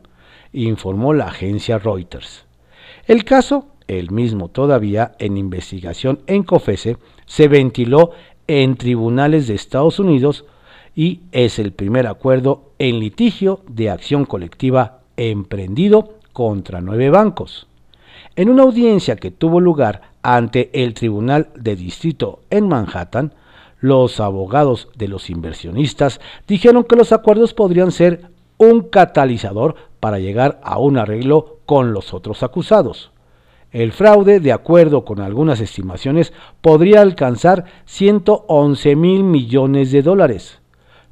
informó 0.54 1.14
la 1.14 1.28
agencia 1.28 1.78
Reuters. 1.78 2.46
El 3.06 3.24
caso, 3.26 3.68
el 3.88 4.12
mismo 4.12 4.50
todavía 4.50 5.14
en 5.20 5.38
investigación 5.38 6.20
en 6.28 6.44
COFESE, 6.44 6.98
se 7.26 7.48
ventiló 7.48 8.12
en 8.48 8.76
tribunales 8.76 9.48
de 9.48 9.56
Estados 9.56 10.00
Unidos 10.00 10.46
y 10.96 11.22
es 11.32 11.60
el 11.60 11.72
primer 11.72 12.08
acuerdo 12.08 12.69
en 12.80 13.00
litigio 13.00 13.62
de 13.68 13.90
acción 13.90 14.26
colectiva 14.26 15.02
emprendido 15.18 16.16
contra 16.34 16.82
nueve 16.82 17.10
bancos. 17.10 17.68
En 18.36 18.50
una 18.50 18.64
audiencia 18.64 19.18
que 19.18 19.32
tuvo 19.32 19.60
lugar 19.60 20.14
ante 20.22 20.70
el 20.84 20.94
Tribunal 20.94 21.50
de 21.56 21.76
Distrito 21.76 22.40
en 22.50 22.68
Manhattan, 22.70 23.34
los 23.82 24.20
abogados 24.20 24.90
de 24.96 25.08
los 25.08 25.30
inversionistas 25.30 26.20
dijeron 26.48 26.84
que 26.86 26.96
los 26.96 27.12
acuerdos 27.12 27.54
podrían 27.54 27.92
ser 27.92 28.30
un 28.58 28.82
catalizador 28.82 29.76
para 30.00 30.20
llegar 30.20 30.60
a 30.64 30.80
un 30.80 30.98
arreglo 30.98 31.60
con 31.66 31.94
los 31.94 32.14
otros 32.14 32.44
acusados. 32.44 33.12
El 33.72 33.92
fraude, 33.92 34.40
de 34.40 34.52
acuerdo 34.52 35.06
con 35.06 35.22
algunas 35.22 35.60
estimaciones, 35.60 36.34
podría 36.62 37.02
alcanzar 37.02 37.66
111 37.86 38.96
mil 38.96 39.24
millones 39.24 39.92
de 39.92 40.02
dólares. 40.02 40.60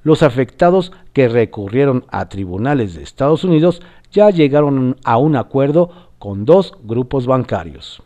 Los 0.02 0.24
afectados 0.24 0.92
que 1.18 1.28
recurrieron 1.28 2.06
a 2.12 2.30
tribunales 2.30 2.94
de 2.94 3.02
Estados 3.02 3.44
Unidos 3.44 3.82
ya 4.12 4.30
llegaron 4.30 4.98
a 5.04 5.18
un 5.18 5.36
acuerdo 5.36 5.90
con 6.20 6.46
dos 6.46 6.74
grupos 6.84 7.26
bancarios. 7.26 8.04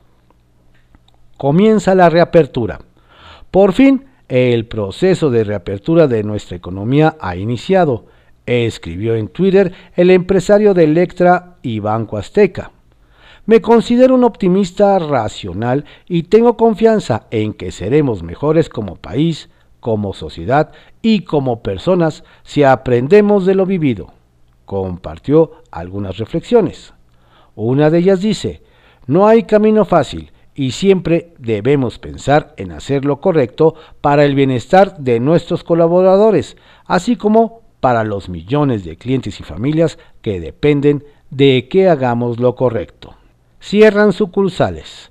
Comienza 1.36 1.94
la 1.94 2.10
reapertura. 2.10 2.80
Por 3.52 3.74
fin, 3.74 4.06
el 4.30 4.66
proceso 4.66 5.30
de 5.30 5.44
reapertura 5.44 6.08
de 6.08 6.24
nuestra 6.24 6.56
economía 6.56 7.18
ha 7.20 7.36
iniciado, 7.36 8.06
escribió 8.46 9.16
en 9.16 9.28
Twitter 9.28 9.74
el 9.98 10.10
empresario 10.10 10.74
de 10.74 10.86
Electra 10.86 11.58
y 11.62 11.82
Banco 11.82 12.18
Azteca. 12.18 12.72
Me 13.46 13.60
considero 13.60 14.16
un 14.16 14.24
optimista 14.24 14.98
racional 15.00 15.84
y 16.08 16.24
tengo 16.24 16.56
confianza 16.56 17.28
en 17.30 17.52
que 17.56 17.74
seremos 17.74 18.24
mejores 18.24 18.70
como 18.70 18.96
país, 18.96 19.50
como 19.82 20.14
sociedad 20.14 20.72
y 21.02 21.22
como 21.22 21.62
personas 21.62 22.24
si 22.44 22.64
aprendemos 22.64 23.46
de 23.46 23.56
lo 23.56 23.66
vivido. 23.66 24.14
Compartió 24.66 25.52
algunas 25.72 26.18
reflexiones. 26.18 26.94
Una 27.56 27.90
de 27.90 28.00
ellas 28.00 28.22
dice, 28.22 28.62
no 29.08 29.28
hay 29.28 29.44
camino 29.44 29.86
fácil 29.86 30.32
y 30.54 30.72
siempre 30.72 31.34
debemos 31.38 32.00
pensar 32.00 32.54
en 32.58 32.72
hacer 32.72 33.06
lo 33.06 33.20
correcto 33.20 33.76
para 34.02 34.26
el 34.26 34.36
bienestar 34.36 34.98
de 34.98 35.20
nuestros 35.20 35.64
colaboradores, 35.64 36.58
así 36.86 37.16
como 37.16 37.62
para 37.80 38.04
los 38.04 38.30
millones 38.30 38.86
de 38.86 38.98
clientes 38.98 39.40
y 39.40 39.44
familias 39.44 39.98
que 40.22 40.40
dependen 40.40 41.04
de 41.30 41.68
que 41.70 41.90
hagamos 41.90 42.40
lo 42.40 42.56
correcto. 42.56 43.16
Cierran 43.60 44.14
sucursales. 44.14 45.11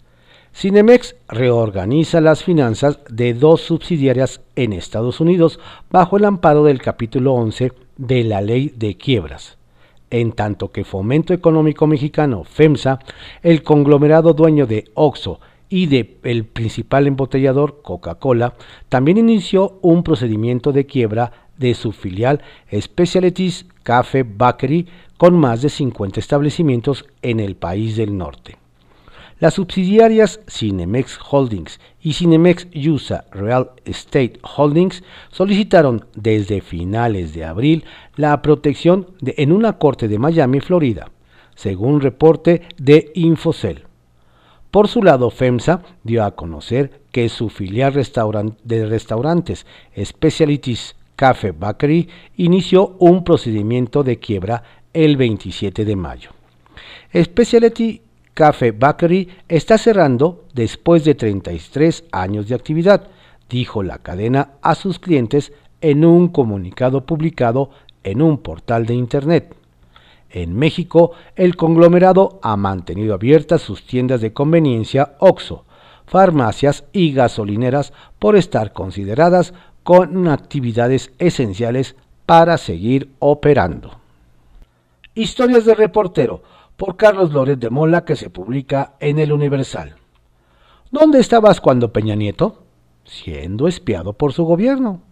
Cinemex 0.61 1.17
reorganiza 1.26 2.21
las 2.21 2.45
finanzas 2.45 3.00
de 3.09 3.33
dos 3.33 3.62
subsidiarias 3.62 4.43
en 4.57 4.75
Estados 4.75 5.19
Unidos 5.19 5.59
bajo 5.90 6.19
el 6.19 6.26
amparo 6.26 6.64
del 6.64 6.83
capítulo 6.83 7.33
11 7.33 7.73
de 7.97 8.25
la 8.25 8.43
ley 8.43 8.71
de 8.76 8.99
quiebras 8.99 9.57
en 10.11 10.33
tanto 10.33 10.71
que 10.71 10.85
Fomento 10.85 11.33
Económico 11.33 11.87
Mexicano, 11.87 12.45
FEMSA, 12.45 12.99
el 13.43 13.62
conglomerado 13.62 14.35
dueño 14.35 14.67
de 14.67 14.90
OXO 14.93 15.40
y 15.71 15.87
de 15.87 16.19
el 16.25 16.45
principal 16.45 17.07
embotellador 17.07 17.81
Coca-Cola, 17.81 18.52
también 18.90 19.17
inició 19.17 19.79
un 19.81 20.02
procedimiento 20.02 20.73
de 20.73 20.85
quiebra 20.85 21.33
de 21.57 21.73
su 21.73 21.93
filial 21.93 22.43
Specialties 22.71 23.64
Cafe 23.83 24.25
Bakery 24.25 24.87
con 25.17 25.38
más 25.38 25.62
de 25.62 25.71
50 25.71 26.21
establecimientos 26.21 27.07
en 27.23 27.40
el 27.40 27.57
país 27.57 27.97
del 27.97 28.19
norte. 28.19 28.60
Las 29.41 29.55
subsidiarias 29.55 30.41
Cinemex 30.47 31.19
Holdings 31.31 31.81
y 32.03 32.13
Cinemex 32.13 32.67
USA 32.75 33.25
Real 33.33 33.71
Estate 33.87 34.39
Holdings 34.43 35.03
solicitaron 35.31 36.05
desde 36.15 36.61
finales 36.61 37.33
de 37.33 37.47
abril 37.47 37.85
la 38.17 38.43
protección 38.43 39.07
en 39.23 39.53
una 39.53 39.79
corte 39.79 40.09
de 40.09 40.19
Miami, 40.19 40.61
Florida, 40.61 41.11
según 41.55 42.03
reporte 42.03 42.61
de 42.77 43.13
Infocel. 43.15 43.85
Por 44.71 44.89
su 44.89 45.03
lado, 45.03 45.31
FEMSA 45.31 45.85
dio 46.05 46.23
a 46.23 46.37
conocer 46.37 47.01
que 47.11 47.31
su 47.31 47.49
filial 47.49 47.95
de 47.95 48.87
restaurantes 48.87 49.65
Specialties 50.05 50.97
Cafe 51.17 51.53
Bakery 51.53 52.11
inició 52.37 52.95
un 52.99 53.25
procedimiento 53.25 54.03
de 54.03 54.19
quiebra 54.19 54.63
el 54.93 55.17
27 55.17 55.87
de 55.87 55.97
mayo. 55.97 56.31
Specialty 57.15 58.03
Café 58.35 58.73
Bakery 58.73 59.29
está 59.49 59.77
cerrando 59.77 60.45
después 60.55 61.05
de 61.05 61.15
33 61.15 62.05
años 62.13 62.49
de 62.49 62.55
actividad, 62.55 63.09
dijo 63.49 63.83
la 63.83 63.99
cadena 63.99 64.53
a 64.63 64.75
sus 64.75 64.99
clientes 64.99 65.53
en 65.81 66.05
un 66.05 66.29
comunicado 66.29 67.05
publicado 67.05 67.71
en 68.05 68.23
un 68.23 68.39
portal 68.39 68.87
de 68.87 68.95
Internet. 68.95 69.55
En 70.31 70.55
México, 70.55 71.13
el 71.35 71.57
conglomerado 71.57 72.39
ha 72.43 72.57
mantenido 72.57 73.15
abiertas 73.15 73.63
sus 73.63 73.85
tiendas 73.85 74.21
de 74.21 74.33
conveniencia 74.33 75.17
OXO, 75.19 75.65
farmacias 76.07 76.85
y 76.93 77.13
gasolineras 77.13 77.93
por 78.19 78.37
estar 78.37 78.73
consideradas 78.73 79.55
con 79.83 80.29
actividades 80.29 81.11
esenciales 81.19 81.97
para 82.27 82.59
seguir 82.59 83.11
operando. 83.19 83.99
Historias 85.15 85.65
de 85.65 85.75
reportero 85.75 86.43
por 86.81 86.97
Carlos 86.97 87.31
Lórez 87.35 87.61
de 87.61 87.69
Mola 87.69 88.07
que 88.07 88.17
se 88.17 88.31
publica 88.31 88.95
en 89.01 89.19
el 89.19 89.33
Universal. 89.33 89.97
¿Dónde 90.91 91.21
estabas 91.21 91.61
cuando 91.61 91.93
Peña 91.93 92.15
Nieto? 92.15 92.63
Siendo 93.05 93.69
espiado 93.69 94.15
por 94.15 94.33
su 94.33 94.47
gobierno. 94.47 95.03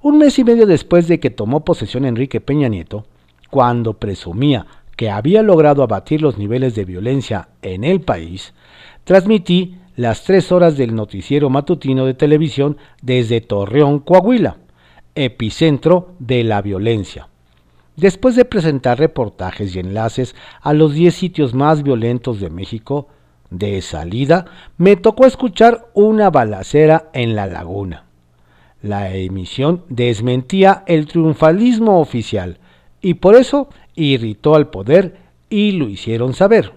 Un 0.00 0.18
mes 0.18 0.38
y 0.38 0.44
medio 0.44 0.64
después 0.64 1.08
de 1.08 1.18
que 1.18 1.30
tomó 1.30 1.64
posesión 1.64 2.04
Enrique 2.04 2.40
Peña 2.40 2.68
Nieto, 2.68 3.04
cuando 3.50 3.94
presumía 3.94 4.68
que 4.94 5.10
había 5.10 5.42
logrado 5.42 5.82
abatir 5.82 6.22
los 6.22 6.38
niveles 6.38 6.76
de 6.76 6.84
violencia 6.84 7.48
en 7.62 7.82
el 7.82 8.02
país, 8.02 8.54
transmití 9.02 9.78
las 9.96 10.22
tres 10.22 10.52
horas 10.52 10.76
del 10.76 10.94
noticiero 10.94 11.50
matutino 11.50 12.06
de 12.06 12.14
televisión 12.14 12.76
desde 13.02 13.40
Torreón, 13.40 13.98
Coahuila, 13.98 14.58
epicentro 15.16 16.14
de 16.20 16.44
la 16.44 16.62
violencia 16.62 17.28
Después 17.96 18.36
de 18.36 18.44
presentar 18.44 18.98
reportajes 18.98 19.74
y 19.74 19.80
enlaces 19.80 20.36
a 20.60 20.74
los 20.74 20.92
10 20.92 21.14
sitios 21.14 21.54
más 21.54 21.82
violentos 21.82 22.40
de 22.40 22.50
México, 22.50 23.08
de 23.48 23.80
salida 23.80 24.44
me 24.76 24.96
tocó 24.96 25.24
escuchar 25.24 25.88
una 25.94 26.28
balacera 26.28 27.08
en 27.14 27.34
la 27.34 27.46
laguna. 27.46 28.04
La 28.82 29.14
emisión 29.14 29.82
desmentía 29.88 30.84
el 30.86 31.06
triunfalismo 31.06 31.98
oficial 32.00 32.58
y 33.00 33.14
por 33.14 33.34
eso 33.34 33.70
irritó 33.94 34.56
al 34.56 34.68
poder 34.68 35.16
y 35.48 35.72
lo 35.72 35.88
hicieron 35.88 36.34
saber. 36.34 36.72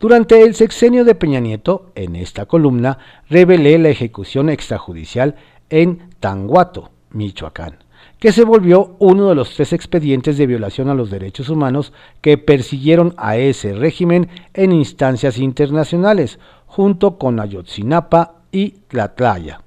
Durante 0.00 0.42
el 0.42 0.54
sexenio 0.54 1.04
de 1.04 1.14
Peña 1.14 1.40
Nieto, 1.40 1.92
en 1.94 2.16
esta 2.16 2.46
columna, 2.46 2.98
revelé 3.28 3.78
la 3.78 3.90
ejecución 3.90 4.48
extrajudicial 4.48 5.36
en 5.68 6.08
Tanguato, 6.20 6.90
Michoacán 7.10 7.81
que 8.22 8.30
se 8.30 8.44
volvió 8.44 8.94
uno 9.00 9.28
de 9.28 9.34
los 9.34 9.52
tres 9.52 9.72
expedientes 9.72 10.38
de 10.38 10.46
violación 10.46 10.88
a 10.88 10.94
los 10.94 11.10
derechos 11.10 11.48
humanos 11.48 11.92
que 12.20 12.38
persiguieron 12.38 13.14
a 13.16 13.36
ese 13.36 13.72
régimen 13.72 14.28
en 14.54 14.70
instancias 14.70 15.38
internacionales, 15.38 16.38
junto 16.66 17.18
con 17.18 17.40
Ayotzinapa 17.40 18.42
y 18.52 18.76
Tlatlaya. 18.86 19.62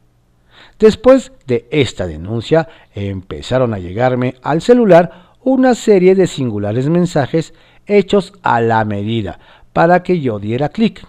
Después 0.79 1.33
de 1.45 1.67
esta 1.69 2.07
denuncia, 2.07 2.69
empezaron 2.93 3.73
a 3.73 3.79
llegarme 3.79 4.35
al 4.41 4.61
celular 4.61 5.33
una 5.43 5.75
serie 5.75 6.15
de 6.15 6.25
singulares 6.25 6.87
mensajes 6.87 7.53
hechos 7.87 8.31
a 8.41 8.61
la 8.61 8.85
medida 8.85 9.37
para 9.73 10.01
que 10.01 10.21
yo 10.21 10.39
diera 10.39 10.69
clic. 10.69 11.05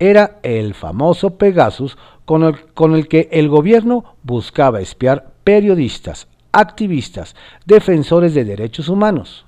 Era 0.00 0.40
el 0.42 0.74
famoso 0.74 1.38
Pegasus 1.38 1.96
con 2.24 2.42
el, 2.42 2.60
con 2.74 2.96
el 2.96 3.06
que 3.06 3.28
el 3.30 3.48
gobierno 3.48 4.16
buscaba 4.24 4.80
espiar 4.80 5.30
periodistas, 5.44 6.26
activistas, 6.52 7.34
defensores 7.66 8.34
de 8.34 8.44
derechos 8.44 8.88
humanos. 8.88 9.46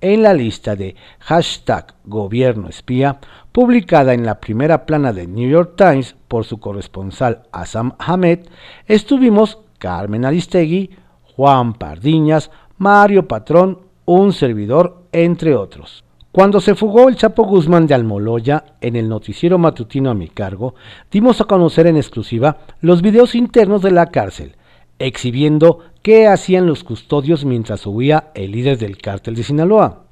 En 0.00 0.22
la 0.22 0.34
lista 0.34 0.76
de 0.76 0.96
hashtag 1.20 1.94
gobierno 2.04 2.68
espía, 2.68 3.20
publicada 3.52 4.12
en 4.12 4.26
la 4.26 4.40
primera 4.40 4.84
plana 4.84 5.12
de 5.12 5.26
New 5.26 5.48
York 5.48 5.74
Times 5.76 6.16
por 6.28 6.44
su 6.44 6.58
corresponsal 6.58 7.44
Assam 7.52 7.94
Hamed, 7.98 8.40
estuvimos 8.86 9.60
Carmen 9.78 10.24
Aristegui, 10.24 10.90
Juan 11.36 11.74
Pardiñas, 11.74 12.50
Mario 12.76 13.28
Patrón, 13.28 13.80
un 14.04 14.32
servidor, 14.32 15.04
entre 15.12 15.54
otros. 15.54 16.04
Cuando 16.32 16.60
se 16.60 16.74
fugó 16.74 17.08
el 17.08 17.16
Chapo 17.16 17.44
Guzmán 17.44 17.86
de 17.86 17.94
Almoloya 17.94 18.64
en 18.80 18.96
el 18.96 19.08
noticiero 19.08 19.56
matutino 19.56 20.10
a 20.10 20.14
mi 20.14 20.28
cargo, 20.28 20.74
dimos 21.10 21.40
a 21.40 21.44
conocer 21.44 21.86
en 21.86 21.96
exclusiva 21.96 22.58
los 22.80 23.02
videos 23.02 23.36
internos 23.36 23.82
de 23.82 23.92
la 23.92 24.06
cárcel, 24.06 24.56
exhibiendo 24.98 25.78
qué 26.04 26.28
hacían 26.28 26.66
los 26.66 26.84
custodios 26.84 27.46
mientras 27.46 27.86
huía 27.86 28.30
el 28.34 28.52
líder 28.52 28.76
del 28.76 28.98
cártel 28.98 29.34
de 29.36 29.42
Sinaloa, 29.42 30.02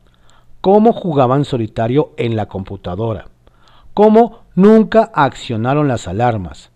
cómo 0.62 0.94
jugaban 0.94 1.44
solitario 1.44 2.14
en 2.16 2.34
la 2.34 2.46
computadora, 2.46 3.26
cómo 3.92 4.44
nunca 4.54 5.10
accionaron 5.12 5.88
las 5.88 6.08
alarmas, 6.08 6.70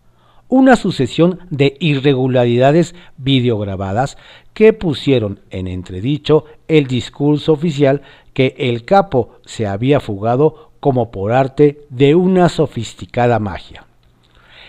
una 0.49 0.77
sucesión 0.77 1.39
de 1.49 1.79
irregularidades 1.81 2.95
videograbadas 3.17 4.19
que 4.53 4.75
pusieron 4.75 5.41
en 5.49 5.67
entredicho 5.67 6.45
el 6.69 6.87
discurso 6.87 7.55
oficial 7.55 8.03
que 8.35 8.55
el 8.59 8.85
capo 8.85 9.31
se 9.47 9.67
había 9.67 9.99
fugado 9.99 10.73
como 10.79 11.11
por 11.11 11.33
arte 11.33 11.87
de 11.89 12.15
una 12.15 12.51
sofisticada 12.51 13.39
magia. 13.39 13.86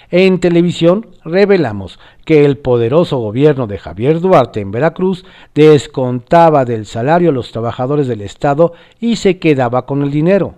En 0.09 0.39
televisión 0.39 1.07
revelamos 1.25 1.99
que 2.23 2.45
el 2.45 2.57
poderoso 2.57 3.17
gobierno 3.17 3.67
de 3.67 3.77
Javier 3.77 4.21
Duarte 4.21 4.61
en 4.61 4.71
Veracruz 4.71 5.25
descontaba 5.53 6.63
del 6.63 6.85
salario 6.85 7.31
a 7.31 7.33
los 7.33 7.51
trabajadores 7.51 8.07
del 8.07 8.21
Estado 8.21 8.71
y 9.01 9.17
se 9.17 9.37
quedaba 9.37 9.85
con 9.85 10.03
el 10.03 10.11
dinero. 10.11 10.55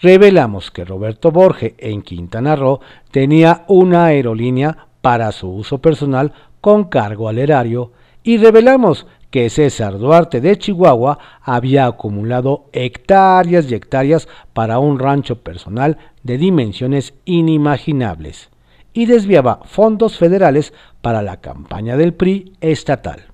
Revelamos 0.00 0.70
que 0.70 0.86
Roberto 0.86 1.30
Borge 1.30 1.74
en 1.76 2.00
Quintana 2.00 2.56
Roo 2.56 2.80
tenía 3.10 3.64
una 3.68 4.06
aerolínea 4.06 4.86
para 5.02 5.30
su 5.32 5.50
uso 5.50 5.82
personal 5.82 6.32
con 6.62 6.84
cargo 6.84 7.28
al 7.28 7.38
erario 7.38 7.92
y 8.22 8.38
revelamos 8.38 9.06
que 9.30 9.50
César 9.50 9.98
Duarte 9.98 10.40
de 10.40 10.56
Chihuahua 10.56 11.18
había 11.42 11.84
acumulado 11.84 12.64
hectáreas 12.72 13.70
y 13.70 13.74
hectáreas 13.74 14.26
para 14.54 14.78
un 14.78 14.98
rancho 14.98 15.42
personal 15.42 15.98
de 16.22 16.38
dimensiones 16.38 17.12
inimaginables 17.26 18.53
y 18.94 19.06
desviaba 19.06 19.60
fondos 19.64 20.16
federales 20.16 20.72
para 21.02 21.20
la 21.20 21.40
campaña 21.40 21.98
del 21.98 22.14
PRI 22.14 22.54
estatal. 22.60 23.24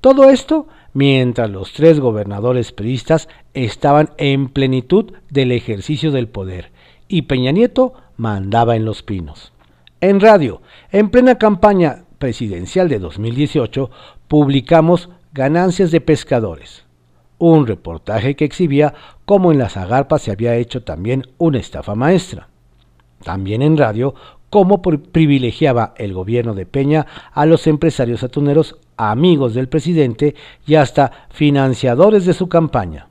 Todo 0.00 0.30
esto 0.30 0.66
mientras 0.92 1.50
los 1.50 1.72
tres 1.72 2.00
gobernadores 2.00 2.72
priistas 2.72 3.28
estaban 3.54 4.10
en 4.16 4.48
plenitud 4.48 5.12
del 5.28 5.52
ejercicio 5.52 6.10
del 6.10 6.28
poder 6.28 6.72
y 7.06 7.22
Peña 7.22 7.52
Nieto 7.52 7.92
mandaba 8.16 8.76
en 8.76 8.84
los 8.84 9.02
pinos. 9.02 9.52
En 10.00 10.20
radio, 10.20 10.62
en 10.90 11.10
plena 11.10 11.36
campaña 11.36 12.04
presidencial 12.18 12.88
de 12.88 12.98
2018, 12.98 13.90
publicamos 14.28 15.10
Ganancias 15.32 15.90
de 15.90 16.00
Pescadores, 16.00 16.84
un 17.38 17.66
reportaje 17.66 18.36
que 18.36 18.44
exhibía 18.44 18.94
cómo 19.24 19.52
en 19.52 19.58
las 19.58 19.76
agarpas 19.76 20.22
se 20.22 20.30
había 20.30 20.56
hecho 20.56 20.82
también 20.82 21.26
una 21.38 21.58
estafa 21.58 21.94
maestra. 21.94 22.48
También 23.22 23.60
en 23.60 23.76
radio 23.76 24.14
cómo 24.50 24.82
privilegiaba 24.82 25.94
el 25.96 26.12
gobierno 26.12 26.54
de 26.54 26.66
Peña 26.66 27.06
a 27.32 27.46
los 27.46 27.66
empresarios 27.66 28.22
atuneros 28.22 28.76
amigos 28.96 29.54
del 29.54 29.68
presidente 29.68 30.34
y 30.66 30.74
hasta 30.74 31.28
financiadores 31.30 32.26
de 32.26 32.34
su 32.34 32.48
campaña. 32.48 33.08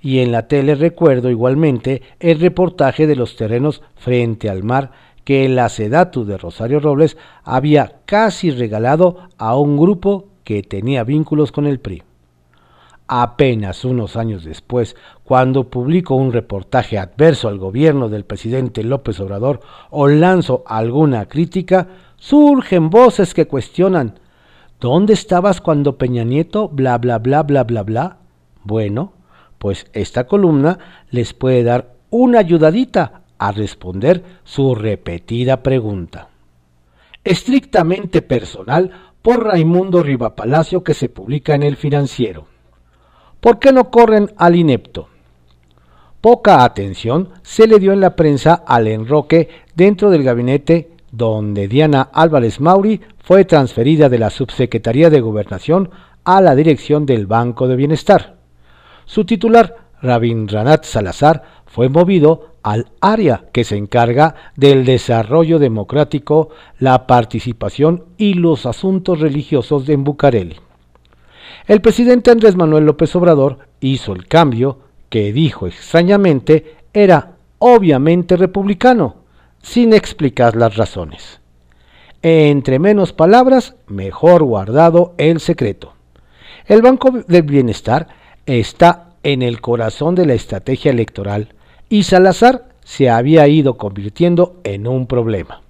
Y 0.00 0.20
en 0.20 0.32
la 0.32 0.48
tele 0.48 0.76
recuerdo 0.76 1.28
igualmente 1.28 2.00
el 2.20 2.40
reportaje 2.40 3.06
de 3.06 3.16
los 3.16 3.36
terrenos 3.36 3.82
frente 3.96 4.48
al 4.48 4.62
mar 4.62 4.92
que 5.24 5.46
la 5.48 5.68
Sedatu 5.68 6.24
de 6.24 6.38
Rosario 6.38 6.80
Robles 6.80 7.18
había 7.44 8.00
casi 8.06 8.50
regalado 8.50 9.28
a 9.36 9.56
un 9.56 9.76
grupo 9.76 10.28
que 10.44 10.62
tenía 10.62 11.04
vínculos 11.04 11.52
con 11.52 11.66
el 11.66 11.80
PRI. 11.80 12.02
Apenas 13.12 13.84
unos 13.84 14.14
años 14.14 14.44
después, 14.44 14.94
cuando 15.24 15.68
publico 15.68 16.14
un 16.14 16.32
reportaje 16.32 16.96
adverso 16.96 17.48
al 17.48 17.58
gobierno 17.58 18.08
del 18.08 18.24
presidente 18.24 18.84
López 18.84 19.18
Obrador 19.18 19.58
o 19.90 20.06
lanzo 20.06 20.62
alguna 20.64 21.26
crítica, 21.26 21.88
surgen 22.16 22.88
voces 22.88 23.34
que 23.34 23.48
cuestionan, 23.48 24.20
¿Dónde 24.78 25.12
estabas 25.12 25.60
cuando 25.60 25.98
Peña 25.98 26.22
Nieto, 26.22 26.68
bla, 26.68 26.98
bla, 26.98 27.18
bla, 27.18 27.42
bla, 27.42 27.64
bla, 27.64 27.82
bla? 27.82 28.16
Bueno, 28.62 29.12
pues 29.58 29.88
esta 29.92 30.28
columna 30.28 30.78
les 31.10 31.34
puede 31.34 31.64
dar 31.64 31.96
una 32.10 32.38
ayudadita 32.38 33.22
a 33.38 33.50
responder 33.50 34.22
su 34.44 34.76
repetida 34.76 35.64
pregunta. 35.64 36.28
Estrictamente 37.24 38.22
personal 38.22 38.92
por 39.20 39.44
Raimundo 39.44 40.00
Rivapalacio 40.00 40.84
que 40.84 40.94
se 40.94 41.08
publica 41.08 41.56
en 41.56 41.64
El 41.64 41.76
Financiero. 41.76 42.46
¿Por 43.40 43.58
qué 43.58 43.72
no 43.72 43.90
corren 43.90 44.30
al 44.36 44.54
inepto? 44.54 45.08
Poca 46.20 46.62
atención 46.62 47.30
se 47.42 47.66
le 47.66 47.78
dio 47.78 47.92
en 47.92 48.00
la 48.00 48.14
prensa 48.14 48.62
al 48.66 48.86
enroque 48.86 49.48
dentro 49.74 50.10
del 50.10 50.22
gabinete 50.22 50.90
donde 51.10 51.66
Diana 51.66 52.10
Álvarez 52.12 52.60
Mauri 52.60 53.00
fue 53.18 53.46
transferida 53.46 54.10
de 54.10 54.18
la 54.18 54.28
Subsecretaría 54.28 55.08
de 55.08 55.20
Gobernación 55.20 55.90
a 56.24 56.40
la 56.40 56.54
dirección 56.54 57.06
del 57.06 57.26
Banco 57.26 57.66
de 57.66 57.76
Bienestar. 57.76 58.36
Su 59.06 59.24
titular, 59.24 59.76
Rabindranath 60.02 60.84
Salazar, 60.84 61.42
fue 61.66 61.88
movido 61.88 62.56
al 62.62 62.88
área 63.00 63.44
que 63.52 63.64
se 63.64 63.76
encarga 63.76 64.34
del 64.54 64.84
desarrollo 64.84 65.58
democrático, 65.58 66.50
la 66.78 67.06
participación 67.06 68.04
y 68.18 68.34
los 68.34 68.66
asuntos 68.66 69.20
religiosos 69.20 69.86
de 69.86 69.96
Bucareli. 69.96 70.56
El 71.66 71.80
presidente 71.80 72.30
Andrés 72.30 72.56
Manuel 72.56 72.84
López 72.84 73.14
Obrador 73.16 73.58
hizo 73.80 74.12
el 74.12 74.26
cambio 74.26 74.78
que 75.08 75.32
dijo 75.32 75.66
extrañamente 75.66 76.76
era 76.92 77.36
obviamente 77.58 78.36
republicano, 78.36 79.16
sin 79.62 79.92
explicar 79.92 80.56
las 80.56 80.76
razones. 80.76 81.40
Entre 82.22 82.78
menos 82.78 83.12
palabras, 83.12 83.74
mejor 83.86 84.42
guardado 84.42 85.14
el 85.18 85.40
secreto. 85.40 85.94
El 86.66 86.82
Banco 86.82 87.10
del 87.10 87.42
Bienestar 87.42 88.08
está 88.46 89.10
en 89.22 89.42
el 89.42 89.60
corazón 89.60 90.14
de 90.14 90.26
la 90.26 90.34
estrategia 90.34 90.90
electoral 90.90 91.54
y 91.88 92.04
Salazar 92.04 92.68
se 92.84 93.10
había 93.10 93.46
ido 93.48 93.76
convirtiendo 93.76 94.60
en 94.64 94.86
un 94.86 95.06
problema. 95.06 95.62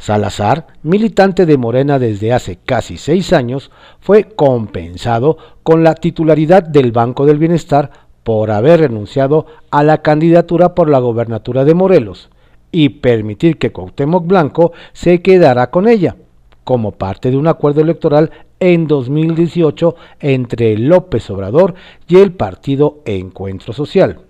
Salazar, 0.00 0.66
militante 0.82 1.44
de 1.44 1.58
Morena 1.58 1.98
desde 1.98 2.32
hace 2.32 2.56
casi 2.56 2.96
seis 2.96 3.34
años, 3.34 3.70
fue 4.00 4.24
compensado 4.24 5.36
con 5.62 5.84
la 5.84 5.94
titularidad 5.94 6.62
del 6.62 6.90
Banco 6.90 7.26
del 7.26 7.36
Bienestar 7.36 7.90
por 8.22 8.50
haber 8.50 8.80
renunciado 8.80 9.44
a 9.70 9.82
la 9.82 9.98
candidatura 9.98 10.74
por 10.74 10.88
la 10.88 11.00
gobernatura 11.00 11.66
de 11.66 11.74
Morelos 11.74 12.30
y 12.72 12.88
permitir 12.88 13.58
que 13.58 13.72
Cuauhtémoc 13.72 14.26
Blanco 14.26 14.72
se 14.94 15.20
quedara 15.20 15.70
con 15.70 15.86
ella, 15.86 16.16
como 16.64 16.92
parte 16.92 17.30
de 17.30 17.36
un 17.36 17.46
acuerdo 17.46 17.82
electoral 17.82 18.30
en 18.58 18.86
2018 18.86 19.96
entre 20.20 20.78
López 20.78 21.28
Obrador 21.28 21.74
y 22.08 22.16
el 22.16 22.32
partido 22.32 23.02
Encuentro 23.04 23.74
Social. 23.74 24.29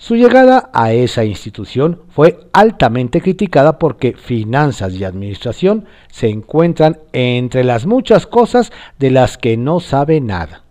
Su 0.00 0.16
llegada 0.16 0.70
a 0.72 0.94
esa 0.94 1.26
institución 1.26 2.00
fue 2.08 2.38
altamente 2.54 3.20
criticada 3.20 3.78
porque 3.78 4.14
finanzas 4.14 4.94
y 4.94 5.04
administración 5.04 5.84
se 6.10 6.30
encuentran 6.30 7.00
entre 7.12 7.64
las 7.64 7.84
muchas 7.84 8.26
cosas 8.26 8.72
de 8.98 9.10
las 9.10 9.36
que 9.36 9.58
no 9.58 9.78
sabe 9.78 10.22
nada 10.22 10.64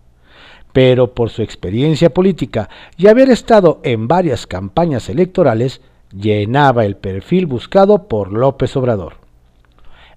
pero 0.74 1.14
por 1.14 1.30
su 1.30 1.42
experiencia 1.42 2.12
política 2.12 2.70
y 2.98 3.08
haber 3.08 3.30
estado 3.30 3.82
en 3.84 4.08
varias 4.08 4.48
campañas 4.48 5.10
electorales, 5.10 5.82
llenaba 6.12 6.86
el 6.86 6.96
perfil 6.96 7.48
buscado 7.48 8.08
por 8.08 8.32
López 8.32 8.76
Obrador. 8.78 9.16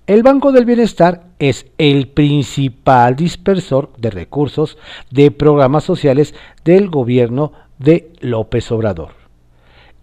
El 0.07 0.22
Banco 0.22 0.53
del 0.53 0.64
Bienestar 0.64 1.22
es 1.38 1.66
el 1.79 2.09
principal 2.09 3.16
dispersor 3.16 3.92
de 3.96 4.11
recursos 4.11 4.77
de 5.11 5.31
programas 5.31 5.85
sociales 5.85 6.35
del 6.64 6.90
gobierno 6.90 7.53
de 7.83 8.12
López 8.21 8.71
Obrador 8.73 9.23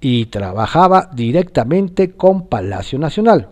y 0.02 0.28
trabajaba 0.28 1.10
directamente 1.14 2.12
con 2.12 2.48
Palacio 2.48 3.00
Nacional. 3.00 3.50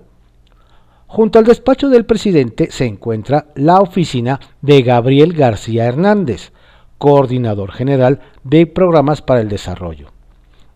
Junto 1.08 1.40
al 1.40 1.46
despacho 1.46 1.90
del 1.90 2.06
presidente 2.06 2.70
se 2.70 2.86
encuentra 2.86 3.48
la 3.56 3.80
oficina 3.80 4.40
de 4.62 4.82
Gabriel 4.82 5.34
García 5.34 5.86
Hernández, 5.86 6.52
coordinador 6.98 7.72
general 7.72 8.20
de 8.44 8.68
programas 8.68 9.22
para 9.22 9.42
el 9.42 9.48
desarrollo. 9.48 10.10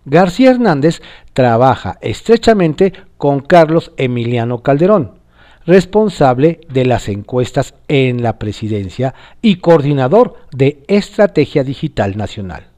García 0.06 0.52
Hernández 0.52 1.02
trabaja 1.34 1.98
estrechamente 2.02 2.94
con 3.18 3.42
Carlos 3.42 3.92
Emiliano 3.98 4.64
Calderón, 4.64 5.20
responsable 5.66 6.62
de 6.70 6.86
las 6.86 7.08
encuestas 7.08 7.76
en 7.88 8.24
la 8.24 8.40
presidencia 8.40 9.14
y 9.42 9.58
coordinador 9.58 10.36
de 10.52 10.84
Estrategia 10.88 11.64
Digital 11.64 12.18
Nacional. 12.18 12.71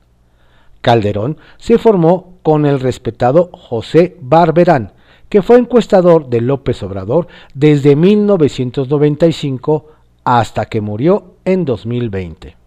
Calderón 0.83 1.37
se 1.57 1.77
formó 1.77 2.33
con 2.43 2.65
el 2.65 2.81
respetado 2.81 3.49
José 3.53 4.17
Barberán, 4.19 4.91
que 5.29 5.41
fue 5.41 5.57
encuestador 5.57 6.27
de 6.27 6.41
López 6.41 6.83
Obrador 6.83 7.27
desde 7.53 7.95
1995 7.95 9.87
hasta 10.25 10.65
que 10.65 10.81
murió 10.81 11.35
en 11.45 11.63
2020. 11.63 12.57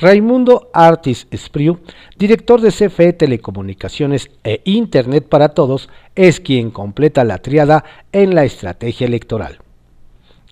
Raimundo 0.00 0.70
Artis 0.72 1.26
Espriu, 1.30 1.80
director 2.16 2.62
de 2.62 2.70
CFE 2.70 3.12
Telecomunicaciones 3.12 4.30
e 4.44 4.62
Internet 4.64 5.28
para 5.28 5.50
Todos, 5.50 5.90
es 6.14 6.40
quien 6.40 6.70
completa 6.70 7.22
la 7.22 7.38
triada 7.38 7.84
en 8.12 8.34
la 8.34 8.44
estrategia 8.44 9.06
electoral. 9.06 9.58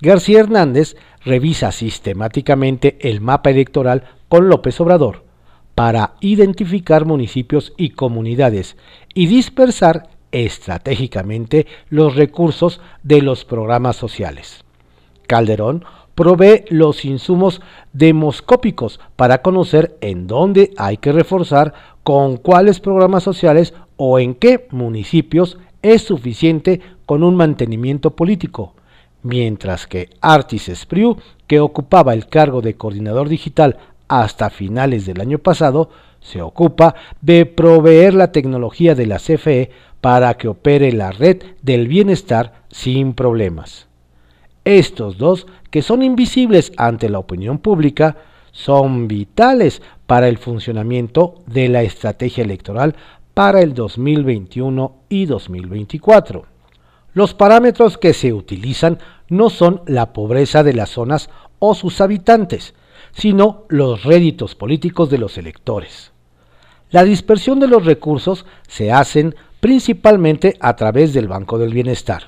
García 0.02 0.40
Hernández 0.40 0.96
revisa 1.24 1.72
sistemáticamente 1.72 2.98
el 3.00 3.22
mapa 3.22 3.48
electoral 3.48 4.02
con 4.28 4.50
López 4.50 4.78
Obrador 4.82 5.25
para 5.76 6.14
identificar 6.20 7.04
municipios 7.04 7.74
y 7.76 7.90
comunidades 7.90 8.78
y 9.12 9.26
dispersar 9.26 10.08
estratégicamente 10.32 11.66
los 11.90 12.16
recursos 12.16 12.80
de 13.02 13.20
los 13.20 13.44
programas 13.44 13.94
sociales. 13.96 14.64
Calderón 15.26 15.84
provee 16.14 16.64
los 16.70 17.04
insumos 17.04 17.60
demoscópicos 17.92 19.00
para 19.16 19.42
conocer 19.42 19.98
en 20.00 20.26
dónde 20.26 20.72
hay 20.78 20.96
que 20.96 21.12
reforzar 21.12 21.74
con 22.02 22.38
cuáles 22.38 22.80
programas 22.80 23.22
sociales 23.22 23.74
o 23.98 24.18
en 24.18 24.34
qué 24.34 24.68
municipios 24.70 25.58
es 25.82 26.02
suficiente 26.02 26.80
con 27.04 27.22
un 27.22 27.36
mantenimiento 27.36 28.16
político, 28.16 28.72
mientras 29.22 29.86
que 29.86 30.08
Artis 30.22 30.70
Espriu, 30.70 31.18
que 31.46 31.60
ocupaba 31.60 32.14
el 32.14 32.28
cargo 32.28 32.62
de 32.62 32.76
coordinador 32.76 33.28
digital 33.28 33.76
hasta 34.08 34.50
finales 34.50 35.06
del 35.06 35.20
año 35.20 35.38
pasado, 35.38 35.90
se 36.20 36.42
ocupa 36.42 36.94
de 37.20 37.46
proveer 37.46 38.14
la 38.14 38.32
tecnología 38.32 38.94
de 38.94 39.06
la 39.06 39.18
CFE 39.18 39.70
para 40.00 40.34
que 40.34 40.48
opere 40.48 40.92
la 40.92 41.12
red 41.12 41.42
del 41.62 41.88
bienestar 41.88 42.64
sin 42.68 43.14
problemas. 43.14 43.86
Estos 44.64 45.18
dos, 45.18 45.46
que 45.70 45.82
son 45.82 46.02
invisibles 46.02 46.72
ante 46.76 47.08
la 47.08 47.20
opinión 47.20 47.58
pública, 47.58 48.16
son 48.50 49.06
vitales 49.06 49.82
para 50.06 50.28
el 50.28 50.38
funcionamiento 50.38 51.42
de 51.46 51.68
la 51.68 51.82
estrategia 51.82 52.42
electoral 52.42 52.96
para 53.34 53.60
el 53.60 53.74
2021 53.74 54.96
y 55.08 55.26
2024. 55.26 56.46
Los 57.12 57.34
parámetros 57.34 57.98
que 57.98 58.14
se 58.14 58.32
utilizan 58.32 58.98
no 59.28 59.50
son 59.50 59.82
la 59.86 60.12
pobreza 60.12 60.62
de 60.62 60.72
las 60.72 60.90
zonas 60.90 61.30
o 61.58 61.74
sus 61.74 62.00
habitantes, 62.00 62.74
sino 63.16 63.64
los 63.68 64.04
réditos 64.04 64.54
políticos 64.54 65.08
de 65.08 65.18
los 65.18 65.38
electores. 65.38 66.12
La 66.90 67.02
dispersión 67.02 67.58
de 67.60 67.66
los 67.66 67.84
recursos 67.84 68.44
se 68.68 68.92
hacen 68.92 69.34
principalmente 69.60 70.56
a 70.60 70.76
través 70.76 71.14
del 71.14 71.26
Banco 71.26 71.58
del 71.58 71.72
Bienestar. 71.72 72.24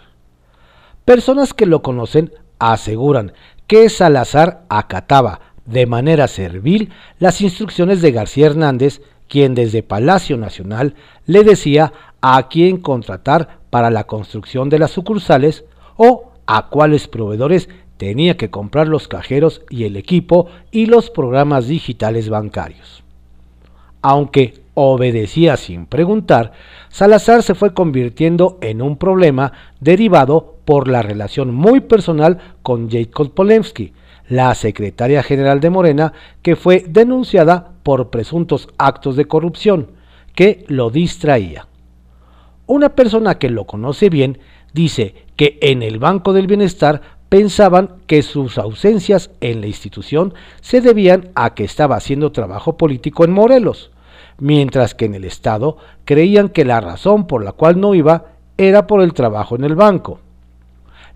Personas 1.04 1.52
que 1.52 1.66
lo 1.66 1.82
conocen 1.82 2.32
aseguran 2.58 3.32
que 3.66 3.88
Salazar 3.90 4.64
acataba 4.68 5.40
de 5.66 5.86
manera 5.86 6.26
servil 6.26 6.90
las 7.18 7.42
instrucciones 7.42 8.00
de 8.00 8.12
García 8.12 8.46
Hernández, 8.46 9.02
quien 9.28 9.54
desde 9.54 9.82
Palacio 9.82 10.38
Nacional 10.38 10.94
le 11.26 11.44
decía 11.44 11.92
a 12.22 12.48
quién 12.48 12.78
contratar 12.78 13.58
para 13.68 13.90
la 13.90 14.04
construcción 14.04 14.70
de 14.70 14.78
las 14.78 14.92
sucursales 14.92 15.64
o 15.96 16.32
a 16.46 16.70
cuáles 16.70 17.08
proveedores 17.08 17.68
tenía 17.98 18.36
que 18.36 18.50
comprar 18.50 18.88
los 18.88 19.08
cajeros 19.08 19.62
y 19.68 19.84
el 19.84 19.96
equipo 19.96 20.46
y 20.70 20.86
los 20.86 21.10
programas 21.10 21.68
digitales 21.68 22.30
bancarios. 22.30 23.02
Aunque 24.00 24.54
obedecía 24.74 25.56
sin 25.56 25.86
preguntar, 25.86 26.52
Salazar 26.88 27.42
se 27.42 27.54
fue 27.54 27.74
convirtiendo 27.74 28.58
en 28.62 28.80
un 28.80 28.96
problema 28.96 29.52
derivado 29.80 30.56
por 30.64 30.88
la 30.88 31.02
relación 31.02 31.52
muy 31.52 31.80
personal 31.80 32.38
con 32.62 32.88
Jacob 32.88 33.34
Polemski, 33.34 33.92
la 34.28 34.54
secretaria 34.54 35.22
general 35.22 35.60
de 35.60 35.70
Morena, 35.70 36.12
que 36.42 36.54
fue 36.54 36.84
denunciada 36.88 37.72
por 37.82 38.10
presuntos 38.10 38.68
actos 38.78 39.16
de 39.16 39.24
corrupción 39.24 39.92
que 40.34 40.64
lo 40.68 40.90
distraía. 40.90 41.66
Una 42.66 42.90
persona 42.90 43.38
que 43.38 43.50
lo 43.50 43.64
conoce 43.64 44.10
bien 44.10 44.38
dice 44.74 45.14
que 45.36 45.58
en 45.62 45.82
el 45.82 45.98
Banco 45.98 46.32
del 46.32 46.46
Bienestar 46.46 47.17
pensaban 47.28 47.96
que 48.06 48.22
sus 48.22 48.58
ausencias 48.58 49.30
en 49.40 49.60
la 49.60 49.66
institución 49.66 50.34
se 50.60 50.80
debían 50.80 51.30
a 51.34 51.54
que 51.54 51.64
estaba 51.64 51.96
haciendo 51.96 52.32
trabajo 52.32 52.76
político 52.76 53.24
en 53.24 53.32
Morelos, 53.32 53.90
mientras 54.38 54.94
que 54.94 55.04
en 55.04 55.14
el 55.14 55.24
Estado 55.24 55.76
creían 56.04 56.48
que 56.48 56.64
la 56.64 56.80
razón 56.80 57.26
por 57.26 57.44
la 57.44 57.52
cual 57.52 57.80
no 57.80 57.94
iba 57.94 58.26
era 58.56 58.86
por 58.86 59.02
el 59.02 59.12
trabajo 59.12 59.56
en 59.56 59.64
el 59.64 59.74
banco. 59.74 60.20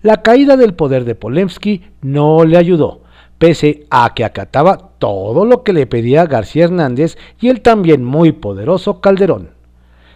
La 0.02 0.22
caída 0.22 0.56
del 0.56 0.74
poder 0.74 1.04
de 1.04 1.14
Polemsky 1.14 1.82
no 2.02 2.44
le 2.44 2.56
ayudó, 2.56 3.02
pese 3.38 3.86
a 3.90 4.12
que 4.14 4.24
acataba 4.24 4.90
todo 4.98 5.44
lo 5.44 5.62
que 5.62 5.72
le 5.72 5.86
pedía 5.86 6.26
García 6.26 6.64
Hernández 6.64 7.16
y 7.40 7.48
el 7.48 7.60
también 7.60 8.04
muy 8.04 8.32
poderoso 8.32 9.00
Calderón. 9.00 9.50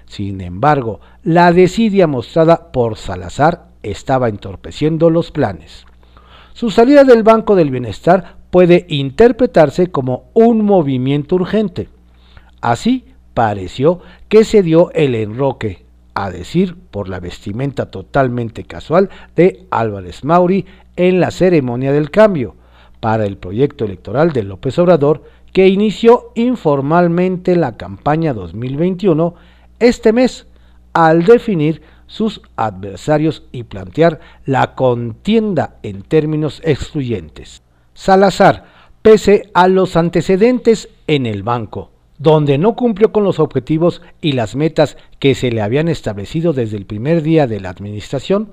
Sin 0.06 0.40
embargo, 0.40 1.00
la 1.22 1.52
desidia 1.52 2.06
mostrada 2.06 2.70
por 2.72 2.96
Salazar 2.96 3.66
estaba 3.90 4.28
entorpeciendo 4.28 5.10
los 5.10 5.30
planes. 5.30 5.86
Su 6.52 6.70
salida 6.70 7.04
del 7.04 7.22
Banco 7.22 7.54
del 7.54 7.70
Bienestar 7.70 8.36
puede 8.50 8.86
interpretarse 8.88 9.88
como 9.88 10.30
un 10.32 10.64
movimiento 10.64 11.34
urgente. 11.34 11.88
Así 12.60 13.04
pareció 13.34 14.00
que 14.28 14.44
se 14.44 14.62
dio 14.62 14.90
el 14.92 15.14
enroque, 15.14 15.84
a 16.14 16.30
decir 16.30 16.76
por 16.90 17.10
la 17.10 17.20
vestimenta 17.20 17.90
totalmente 17.90 18.64
casual 18.64 19.10
de 19.36 19.66
Álvarez 19.70 20.24
Mauri 20.24 20.64
en 20.96 21.20
la 21.20 21.30
ceremonia 21.30 21.92
del 21.92 22.10
cambio, 22.10 22.56
para 23.00 23.26
el 23.26 23.36
proyecto 23.36 23.84
electoral 23.84 24.32
de 24.32 24.42
López 24.42 24.78
Obrador 24.78 25.22
que 25.52 25.68
inició 25.68 26.32
informalmente 26.34 27.56
la 27.56 27.76
campaña 27.76 28.34
2021 28.34 29.34
este 29.78 30.12
mes 30.12 30.46
al 30.92 31.24
definir 31.24 31.82
sus 32.06 32.40
adversarios 32.56 33.42
y 33.52 33.64
plantear 33.64 34.20
la 34.44 34.74
contienda 34.74 35.76
en 35.82 36.02
términos 36.02 36.60
excluyentes. 36.64 37.62
Salazar, 37.94 38.64
pese 39.02 39.50
a 39.54 39.68
los 39.68 39.96
antecedentes 39.96 40.88
en 41.06 41.26
el 41.26 41.42
banco, 41.42 41.90
donde 42.18 42.58
no 42.58 42.76
cumplió 42.76 43.12
con 43.12 43.24
los 43.24 43.38
objetivos 43.38 44.02
y 44.20 44.32
las 44.32 44.56
metas 44.56 44.96
que 45.18 45.34
se 45.34 45.50
le 45.50 45.62
habían 45.62 45.88
establecido 45.88 46.52
desde 46.52 46.76
el 46.76 46.86
primer 46.86 47.22
día 47.22 47.46
de 47.46 47.60
la 47.60 47.70
administración, 47.70 48.52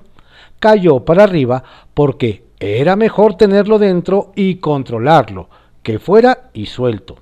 cayó 0.58 1.04
para 1.04 1.24
arriba 1.24 1.64
porque 1.94 2.44
era 2.60 2.96
mejor 2.96 3.36
tenerlo 3.36 3.78
dentro 3.78 4.32
y 4.34 4.56
controlarlo, 4.56 5.48
que 5.82 5.98
fuera 5.98 6.50
y 6.54 6.66
suelto. 6.66 7.16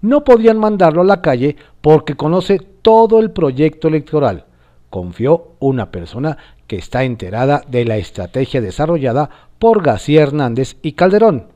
No 0.00 0.22
podían 0.22 0.58
mandarlo 0.58 1.02
a 1.02 1.06
la 1.06 1.20
calle 1.20 1.56
porque 1.80 2.14
conoce 2.14 2.58
todo 2.58 3.18
el 3.18 3.32
proyecto 3.32 3.88
electoral 3.88 4.44
confió 4.90 5.52
una 5.58 5.90
persona 5.90 6.38
que 6.66 6.76
está 6.76 7.04
enterada 7.04 7.62
de 7.68 7.84
la 7.84 7.96
estrategia 7.96 8.60
desarrollada 8.60 9.30
por 9.58 9.82
García 9.82 10.22
Hernández 10.22 10.76
y 10.82 10.92
Calderón. 10.92 11.46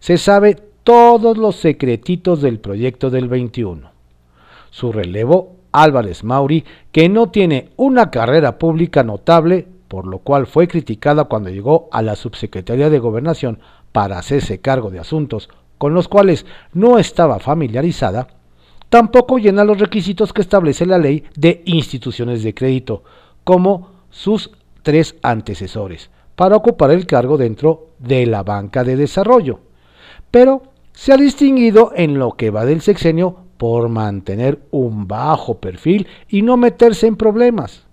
Se 0.00 0.18
sabe 0.18 0.56
todos 0.84 1.36
los 1.36 1.56
secretitos 1.56 2.40
del 2.40 2.60
proyecto 2.60 3.10
del 3.10 3.28
21. 3.28 3.90
Su 4.70 4.92
relevo, 4.92 5.56
Álvarez 5.72 6.22
Mauri, 6.24 6.64
que 6.92 7.08
no 7.08 7.30
tiene 7.30 7.70
una 7.76 8.10
carrera 8.10 8.58
pública 8.58 9.02
notable, 9.02 9.66
por 9.88 10.06
lo 10.06 10.18
cual 10.18 10.46
fue 10.46 10.68
criticada 10.68 11.24
cuando 11.24 11.50
llegó 11.50 11.88
a 11.92 12.02
la 12.02 12.16
subsecretaría 12.16 12.88
de 12.88 12.98
Gobernación 12.98 13.58
para 13.92 14.18
hacerse 14.18 14.60
cargo 14.60 14.90
de 14.90 14.98
asuntos 14.98 15.48
con 15.78 15.94
los 15.94 16.08
cuales 16.08 16.46
no 16.72 16.98
estaba 16.98 17.38
familiarizada, 17.38 18.28
tampoco 18.88 19.38
llena 19.38 19.64
los 19.64 19.78
requisitos 19.78 20.32
que 20.32 20.42
establece 20.42 20.86
la 20.86 20.98
ley 20.98 21.24
de 21.36 21.62
instituciones 21.64 22.42
de 22.42 22.54
crédito, 22.54 23.02
como 23.44 23.90
sus 24.10 24.50
tres 24.82 25.16
antecesores, 25.22 26.10
para 26.34 26.56
ocupar 26.56 26.90
el 26.90 27.06
cargo 27.06 27.36
dentro 27.36 27.88
de 27.98 28.26
la 28.26 28.42
banca 28.42 28.84
de 28.84 28.96
desarrollo. 28.96 29.60
Pero 30.30 30.62
se 30.92 31.12
ha 31.12 31.16
distinguido 31.16 31.92
en 31.94 32.18
lo 32.18 32.32
que 32.32 32.50
va 32.50 32.64
del 32.64 32.80
sexenio 32.80 33.36
por 33.58 33.88
mantener 33.88 34.60
un 34.70 35.08
bajo 35.08 35.58
perfil 35.58 36.06
y 36.28 36.42
no 36.42 36.56
meterse 36.56 37.06
en 37.06 37.16
problemas. 37.16 37.84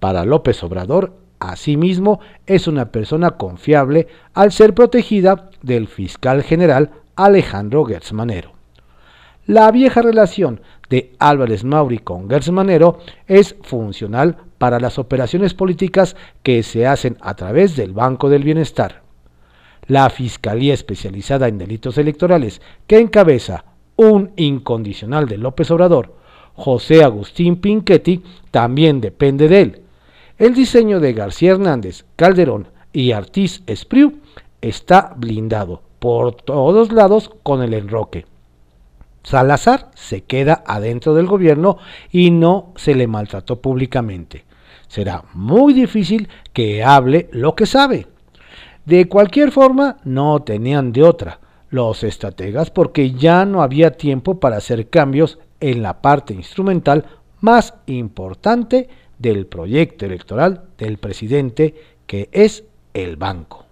Para 0.00 0.24
López 0.24 0.62
Obrador, 0.62 1.14
asimismo, 1.40 2.20
es 2.46 2.68
una 2.68 2.90
persona 2.90 3.32
confiable 3.32 4.08
al 4.32 4.52
ser 4.52 4.74
protegida 4.74 5.50
del 5.62 5.88
fiscal 5.88 6.42
general 6.42 6.90
Alejandro 7.16 7.84
Gertz 7.84 8.12
la 9.46 9.70
vieja 9.70 10.00
relación 10.00 10.60
de 10.88 11.12
Álvarez 11.18 11.64
Mauri 11.64 11.98
con 11.98 12.30
Gertz 12.30 12.50
Manero 12.50 12.98
es 13.26 13.56
funcional 13.62 14.36
para 14.58 14.80
las 14.80 14.98
operaciones 14.98 15.52
políticas 15.52 16.16
que 16.42 16.62
se 16.62 16.86
hacen 16.86 17.18
a 17.20 17.34
través 17.34 17.76
del 17.76 17.92
Banco 17.92 18.30
del 18.30 18.44
Bienestar. 18.44 19.02
La 19.86 20.08
Fiscalía 20.08 20.72
Especializada 20.72 21.48
en 21.48 21.58
Delitos 21.58 21.98
Electorales, 21.98 22.62
que 22.86 22.98
encabeza 22.98 23.66
un 23.96 24.32
incondicional 24.36 25.26
de 25.28 25.36
López 25.36 25.70
Obrador, 25.70 26.14
José 26.54 27.04
Agustín 27.04 27.56
Pinchetti, 27.56 28.22
también 28.50 29.00
depende 29.00 29.48
de 29.48 29.60
él. 29.60 29.82
El 30.38 30.54
diseño 30.54 31.00
de 31.00 31.12
García 31.12 31.52
Hernández, 31.52 32.06
Calderón 32.16 32.68
y 32.92 33.12
Artis 33.12 33.62
Espriu 33.66 34.20
está 34.62 35.12
blindado 35.16 35.82
por 35.98 36.34
todos 36.34 36.92
lados 36.92 37.30
con 37.42 37.62
el 37.62 37.74
enroque. 37.74 38.24
Salazar 39.24 39.90
se 39.94 40.22
queda 40.22 40.62
adentro 40.66 41.14
del 41.14 41.26
gobierno 41.26 41.78
y 42.12 42.30
no 42.30 42.72
se 42.76 42.94
le 42.94 43.06
maltrató 43.06 43.60
públicamente. 43.60 44.44
Será 44.86 45.24
muy 45.32 45.72
difícil 45.72 46.28
que 46.52 46.84
hable 46.84 47.28
lo 47.32 47.56
que 47.56 47.66
sabe. 47.66 48.06
De 48.84 49.08
cualquier 49.08 49.50
forma, 49.50 49.96
no 50.04 50.42
tenían 50.42 50.92
de 50.92 51.02
otra 51.02 51.40
los 51.70 52.04
estrategas 52.04 52.70
porque 52.70 53.12
ya 53.12 53.46
no 53.46 53.62
había 53.62 53.92
tiempo 53.92 54.38
para 54.38 54.58
hacer 54.58 54.90
cambios 54.90 55.38
en 55.58 55.82
la 55.82 56.02
parte 56.02 56.34
instrumental 56.34 57.06
más 57.40 57.74
importante 57.86 58.88
del 59.18 59.46
proyecto 59.46 60.04
electoral 60.04 60.64
del 60.76 60.98
presidente, 60.98 61.74
que 62.06 62.28
es 62.30 62.64
el 62.92 63.16
banco. 63.16 63.64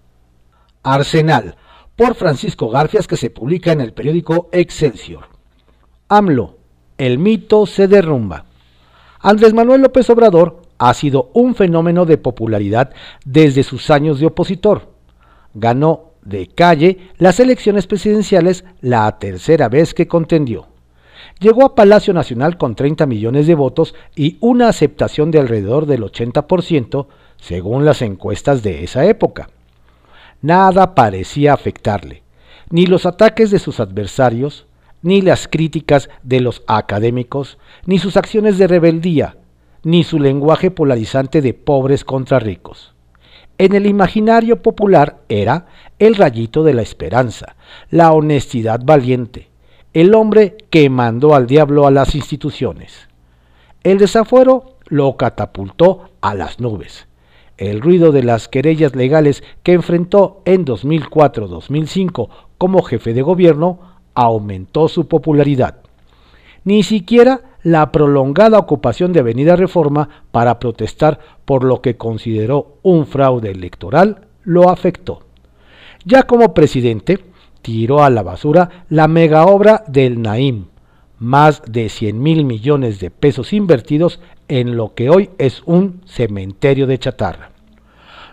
Arsenal, 0.83 1.57
por 1.95 2.15
Francisco 2.15 2.71
Garfias, 2.71 3.07
que 3.07 3.19
se 3.19 3.31
publica 3.31 3.71
en 3.71 3.83
el 3.83 3.93
periódico 3.93 4.49
Excelsior. 4.51 5.32
AMLO, 6.15 6.59
el 6.99 7.19
mito 7.19 7.65
se 7.65 7.89
derrumba. 7.89 8.45
Andrés 9.21 9.55
Manuel 9.55 9.81
López 9.81 10.11
Obrador 10.11 10.61
ha 10.77 10.93
sido 10.93 11.31
un 11.33 11.55
fenómeno 11.55 12.05
de 12.05 12.19
popularidad 12.19 12.91
desde 13.25 13.63
sus 13.63 13.89
años 13.89 14.21
de 14.21 14.27
opositor. 14.27 14.91
Ganó 15.55 16.11
de 16.21 16.49
calle 16.49 16.99
las 17.17 17.41
elecciones 17.41 17.87
presidenciales 17.87 18.67
la 18.83 19.19
tercera 19.19 19.71
vez 19.71 19.95
que 19.95 20.07
contendió. 20.07 20.67
Llegó 21.41 21.65
a 21.65 21.75
Palacio 21.75 22.13
Nacional 22.13 22.59
con 22.59 22.75
30 22.75 23.07
millones 23.07 23.47
de 23.47 23.55
votos 23.55 23.95
y 24.15 24.37
una 24.41 24.69
aceptación 24.69 25.31
de 25.31 25.41
alrededor 25.41 25.87
del 25.87 26.03
80%, 26.03 27.07
según 27.39 27.87
las 27.87 28.03
encuestas 28.03 28.63
de 28.63 28.85
esa 28.85 29.07
época. 29.07 29.49
Nada 30.43 30.95
parecía 30.95 31.55
afectarle, 31.55 32.23
ni 32.69 32.85
los 32.85 33.07
ataques 33.07 33.51
de 33.51 33.59
sus 33.59 33.81
adversarios, 33.81 34.67
ni 35.03 35.21
las 35.21 35.49
críticas 35.49 36.09
de 36.23 36.41
los 36.41 36.63
académicos, 36.67 37.59
ni 37.85 37.99
sus 37.99 38.17
acciones 38.17 38.59
de 38.59 38.69
rebeldía, 38.69 39.37
ni 39.83 40.05
su 40.05 40.19
lenguaje 40.19 40.71
polarizante 40.71 41.43
de 41.43 41.55
pobres 41.55 42.05
contra 42.05 42.39
ricos. 42.39 42.95
En 43.59 43.75
el 43.75 43.87
imaginario 43.87 44.63
popular 44.63 45.23
era 45.29 45.67
el 45.99 46.15
rayito 46.15 46.65
de 46.65 46.75
la 46.75 46.83
esperanza, 46.83 47.57
la 47.91 48.13
honestidad 48.13 48.81
valiente, 48.83 49.51
el 49.93 50.15
hombre 50.15 50.57
que 50.71 50.89
mandó 50.89 51.35
al 51.35 51.47
diablo 51.47 51.87
a 51.87 51.91
las 51.91 52.15
instituciones. 52.15 53.09
El 53.85 53.99
desafuero 53.99 54.79
lo 54.87 55.17
catapultó 55.17 56.11
a 56.21 56.35
las 56.35 56.61
nubes. 56.61 57.09
El 57.59 57.81
ruido 57.81 58.11
de 58.11 58.23
las 58.23 58.49
querellas 58.49 58.97
legales 58.97 59.45
que 59.63 59.73
enfrentó 59.73 60.43
en 60.45 60.65
2004-2005 60.65 62.29
como 62.59 62.83
jefe 62.83 63.13
de 63.13 63.23
gobierno 63.23 63.92
aumentó 64.15 64.89
su 64.89 65.07
popularidad. 65.09 65.77
Ni 66.65 66.83
siquiera 66.83 67.41
la 67.63 67.93
prolongada 67.93 68.59
ocupación 68.59 69.13
de 69.13 69.21
Avenida 69.21 69.57
Reforma 69.57 70.09
para 70.31 70.59
protestar 70.59 71.19
por 71.45 71.65
lo 71.65 71.81
que 71.81 71.97
consideró 71.97 72.77
un 72.83 73.07
fraude 73.07 73.51
electoral 73.51 74.27
lo 74.45 74.69
afectó. 74.69 75.21
Ya 76.05 76.25
como 76.25 76.55
presidente, 76.55 77.21
tiró 77.63 78.03
a 78.03 78.11
la 78.11 78.23
basura 78.23 78.85
la 78.89 79.07
mega 79.07 79.47
obra 79.47 79.85
del 79.87 80.21
Naim, 80.21 80.67
más 81.19 81.63
de 81.67 81.89
100 81.89 82.21
mil 82.21 82.45
millones 82.45 82.99
de 82.99 83.11
pesos 83.11 83.53
invertidos 83.53 84.19
en 84.49 84.77
lo 84.77 84.95
que 84.95 85.09
hoy 85.09 85.31
es 85.39 85.63
un 85.67 86.01
cementerio 86.05 86.89
de 86.89 86.99
chatarra. 86.99 87.51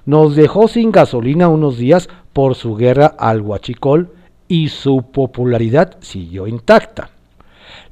Nos 0.05 0.35
dejó 0.35 0.67
sin 0.67 0.91
gasolina 0.91 1.49
unos 1.49 1.77
días 1.77 2.09
por 2.33 2.55
su 2.55 2.75
guerra 2.75 3.05
al 3.05 3.41
huachicol 3.41 4.09
y 4.49 4.67
su 4.67 5.03
popularidad 5.03 5.97
siguió 6.01 6.47
intacta. 6.47 7.11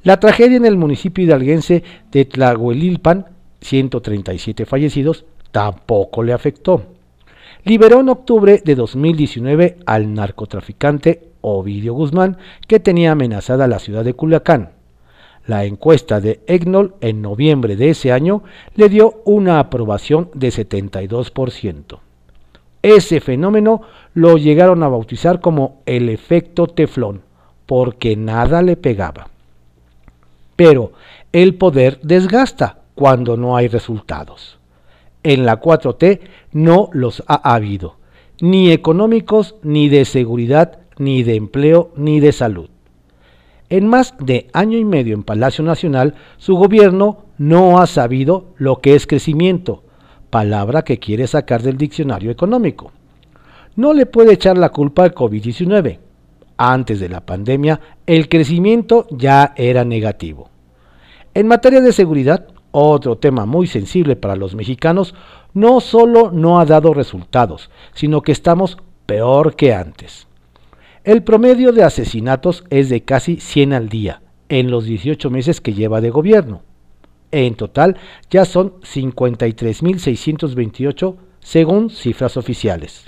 La 0.02 0.20
tragedia 0.20 0.58
en 0.58 0.66
el 0.66 0.76
municipio 0.76 1.24
hidalguense 1.24 1.82
de 2.12 2.24
Tlahuelilpan, 2.26 3.26
137 3.60 4.66
fallecidos, 4.66 5.24
tampoco 5.50 6.22
le 6.22 6.34
afectó. 6.34 6.82
liberó 7.64 8.00
en 8.00 8.08
octubre 8.08 8.60
de 8.64 8.74
2019 8.74 9.78
al 9.86 10.14
narcotraficante 10.14 11.28
Ovidio 11.40 11.94
Guzmán, 11.94 12.38
que 12.66 12.80
tenía 12.80 13.12
amenazada 13.12 13.68
la 13.68 13.78
ciudad 13.78 14.04
de 14.04 14.14
Culiacán. 14.14 14.70
La 15.46 15.64
encuesta 15.64 16.20
de 16.20 16.40
EGNOL 16.46 16.94
en 17.00 17.22
noviembre 17.22 17.76
de 17.76 17.90
ese 17.90 18.12
año 18.12 18.42
le 18.74 18.88
dio 18.88 19.22
una 19.24 19.60
aprobación 19.60 20.30
de 20.34 20.48
72%. 20.48 22.00
Ese 22.82 23.20
fenómeno 23.20 23.82
lo 24.14 24.36
llegaron 24.36 24.82
a 24.82 24.88
bautizar 24.88 25.40
como 25.40 25.82
el 25.86 26.08
efecto 26.08 26.66
teflón, 26.66 27.22
porque 27.66 28.16
nada 28.16 28.62
le 28.62 28.76
pegaba. 28.76 29.28
Pero 30.56 30.92
el 31.32 31.54
poder 31.54 32.00
desgasta 32.02 32.78
cuando 32.94 33.36
no 33.36 33.56
hay 33.56 33.68
resultados. 33.68 34.58
En 35.22 35.44
la 35.44 35.60
4T 35.60 36.20
no 36.52 36.88
los 36.92 37.22
ha 37.26 37.54
habido, 37.54 37.96
ni 38.40 38.70
económicos, 38.70 39.56
ni 39.62 39.88
de 39.88 40.04
seguridad, 40.04 40.78
ni 40.96 41.22
de 41.22 41.34
empleo, 41.34 41.90
ni 41.96 42.20
de 42.20 42.32
salud. 42.32 42.70
En 43.68 43.86
más 43.86 44.14
de 44.18 44.48
año 44.52 44.78
y 44.78 44.84
medio 44.84 45.14
en 45.14 45.24
Palacio 45.24 45.62
Nacional, 45.62 46.14
su 46.38 46.56
gobierno 46.56 47.24
no 47.36 47.80
ha 47.80 47.86
sabido 47.86 48.46
lo 48.56 48.76
que 48.76 48.94
es 48.94 49.06
crecimiento, 49.06 49.82
palabra 50.30 50.82
que 50.82 50.98
quiere 50.98 51.26
sacar 51.26 51.62
del 51.62 51.76
diccionario 51.76 52.30
económico. 52.30 52.92
No 53.76 53.92
le 53.92 54.06
puede 54.06 54.32
echar 54.32 54.58
la 54.58 54.70
culpa 54.70 55.04
al 55.04 55.14
COVID-19. 55.14 55.98
Antes 56.56 57.00
de 57.00 57.08
la 57.08 57.24
pandemia, 57.24 57.80
el 58.06 58.28
crecimiento 58.28 59.06
ya 59.10 59.52
era 59.56 59.84
negativo. 59.84 60.50
En 61.34 61.46
materia 61.46 61.80
de 61.80 61.92
seguridad, 61.92 62.48
otro 62.72 63.16
tema 63.16 63.46
muy 63.46 63.66
sensible 63.66 64.16
para 64.16 64.36
los 64.36 64.54
mexicanos, 64.54 65.14
no 65.54 65.80
solo 65.80 66.30
no 66.32 66.60
ha 66.60 66.66
dado 66.66 66.92
resultados, 66.92 67.70
sino 67.94 68.22
que 68.22 68.32
estamos 68.32 68.78
peor 69.06 69.54
que 69.54 69.72
antes. 69.72 70.26
El 71.04 71.22
promedio 71.22 71.72
de 71.72 71.84
asesinatos 71.84 72.64
es 72.70 72.88
de 72.88 73.02
casi 73.02 73.36
100 73.36 73.72
al 73.72 73.88
día 73.88 74.20
en 74.48 74.70
los 74.70 74.84
18 74.84 75.30
meses 75.30 75.60
que 75.60 75.74
lleva 75.74 76.00
de 76.00 76.10
gobierno. 76.10 76.62
En 77.30 77.54
total 77.54 77.96
ya 78.30 78.44
son 78.44 78.80
53.628 78.80 81.16
según 81.40 81.90
cifras 81.90 82.36
oficiales, 82.36 83.04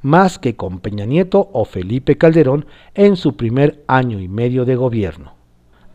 más 0.00 0.38
que 0.38 0.54
con 0.56 0.78
Peña 0.80 1.04
Nieto 1.04 1.50
o 1.52 1.64
Felipe 1.64 2.18
Calderón 2.18 2.66
en 2.94 3.16
su 3.16 3.36
primer 3.36 3.84
año 3.86 4.18
y 4.20 4.28
medio 4.28 4.64
de 4.64 4.74
gobierno. 4.76 5.34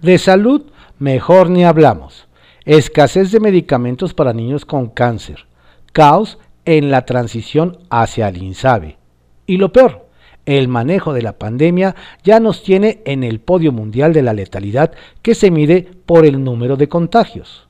De 0.01 0.17
salud, 0.17 0.63
mejor 0.99 1.49
ni 1.49 1.63
hablamos. 1.65 2.27
Escasez 2.65 3.31
de 3.31 3.39
medicamentos 3.39 4.13
para 4.13 4.33
niños 4.33 4.65
con 4.65 4.89
cáncer. 4.89 5.47
Caos 5.93 6.37
en 6.65 6.91
la 6.91 7.05
transición 7.05 7.79
hacia 7.89 8.27
el 8.27 8.43
INSABE. 8.43 8.97
Y 9.45 9.55
lo 9.57 9.71
peor, 9.71 10.06
el 10.47 10.69
manejo 10.69 11.13
de 11.13 11.21
la 11.21 11.37
pandemia 11.37 11.95
ya 12.23 12.39
nos 12.39 12.63
tiene 12.63 13.01
en 13.05 13.23
el 13.23 13.39
podio 13.39 13.71
mundial 13.71 14.13
de 14.13 14.23
la 14.23 14.33
letalidad 14.33 14.93
que 15.21 15.35
se 15.35 15.51
mide 15.51 15.87
por 16.05 16.25
el 16.25 16.43
número 16.43 16.77
de 16.77 16.87
contagios. 16.87 17.67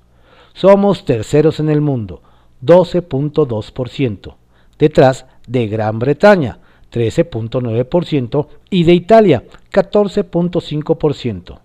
Somos 0.53 1.03
terceros 1.03 1.59
en 1.59 1.69
el 1.69 1.81
mundo, 1.81 2.21
12.2%, 2.63 4.35
detrás 4.77 5.25
de 5.47 5.67
Gran 5.67 5.97
Bretaña, 5.97 6.59
13.9%, 6.93 8.47
y 8.69 8.83
de 8.83 8.93
Italia, 8.93 9.43
14.5%, 9.71 11.59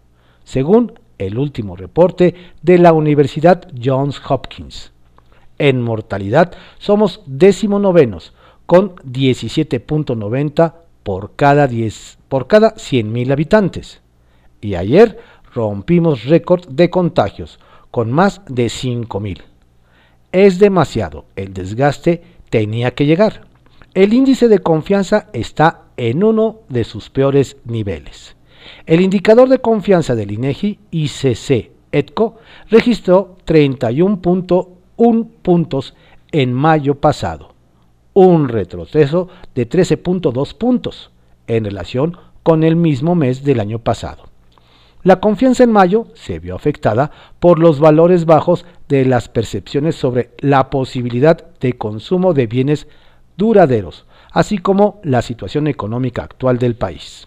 según 0.44 0.94
el 1.18 1.38
último 1.38 1.76
reporte 1.76 2.34
de 2.62 2.78
la 2.78 2.94
Universidad 2.94 3.68
Johns 3.82 4.20
Hopkins. 4.26 4.92
En 5.58 5.82
mortalidad 5.82 6.54
somos 6.78 7.20
décimo 7.26 7.78
novenos, 7.78 8.32
con 8.64 8.96
17.90 8.96 10.81
por 11.02 11.34
cada, 11.36 11.66
10, 11.66 12.18
por 12.28 12.46
cada 12.46 12.74
100.000 12.74 13.32
habitantes. 13.32 14.00
Y 14.60 14.74
ayer 14.74 15.18
rompimos 15.54 16.24
récord 16.24 16.66
de 16.68 16.90
contagios, 16.90 17.58
con 17.90 18.10
más 18.10 18.40
de 18.48 18.66
5.000. 18.66 19.42
Es 20.32 20.58
demasiado, 20.58 21.26
el 21.36 21.52
desgaste 21.52 22.22
tenía 22.48 22.94
que 22.94 23.06
llegar. 23.06 23.42
El 23.94 24.14
índice 24.14 24.48
de 24.48 24.60
confianza 24.60 25.28
está 25.32 25.82
en 25.96 26.24
uno 26.24 26.60
de 26.68 26.84
sus 26.84 27.10
peores 27.10 27.58
niveles. 27.64 28.36
El 28.86 29.00
indicador 29.00 29.48
de 29.48 29.58
confianza 29.58 30.14
del 30.14 30.32
INEGI 30.32 30.78
ICC 30.90 31.72
ETCO 31.92 32.38
registró 32.70 33.36
31.1 33.46 35.28
puntos 35.42 35.94
en 36.32 36.52
mayo 36.54 36.94
pasado, 36.96 37.51
un 38.14 38.48
retroceso 38.48 39.28
de 39.54 39.68
13.2 39.68 40.54
puntos 40.54 41.10
en 41.46 41.64
relación 41.64 42.16
con 42.42 42.64
el 42.64 42.76
mismo 42.76 43.14
mes 43.14 43.44
del 43.44 43.60
año 43.60 43.78
pasado. 43.78 44.24
La 45.04 45.18
confianza 45.20 45.64
en 45.64 45.72
mayo 45.72 46.06
se 46.14 46.38
vio 46.38 46.54
afectada 46.54 47.10
por 47.40 47.58
los 47.58 47.80
valores 47.80 48.24
bajos 48.24 48.64
de 48.88 49.04
las 49.04 49.28
percepciones 49.28 49.96
sobre 49.96 50.30
la 50.38 50.70
posibilidad 50.70 51.44
de 51.58 51.72
consumo 51.72 52.34
de 52.34 52.46
bienes 52.46 52.86
duraderos, 53.36 54.06
así 54.30 54.58
como 54.58 55.00
la 55.02 55.22
situación 55.22 55.66
económica 55.66 56.22
actual 56.22 56.58
del 56.58 56.76
país. 56.76 57.26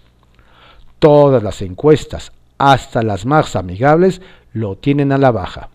Todas 1.00 1.44
las 1.44 1.62
encuestas, 1.62 2.32
hasta 2.58 3.04
las 3.04 3.26
más 3.26 3.58
amigables, 3.58 4.22
lo 4.54 4.78
tienen 4.78 5.12
a 5.12 5.18
la 5.18 5.32
baja. 5.32 5.70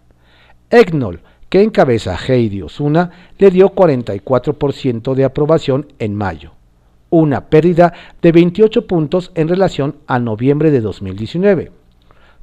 EGNOL 0.71 1.21
que 1.51 1.63
encabeza 1.63 2.17
Heidi 2.17 2.63
Osuna, 2.63 3.11
le 3.37 3.51
dio 3.51 3.75
44% 3.75 5.13
de 5.15 5.25
aprobación 5.25 5.89
en 5.99 6.15
mayo, 6.15 6.53
una 7.11 7.51
pérdida 7.51 7.93
de 8.23 8.33
28 8.33 8.87
puntos 8.87 9.33
en 9.35 9.49
relación 9.49 9.97
a 10.07 10.19
noviembre 10.21 10.71
de 10.71 10.81
2019. 10.81 11.73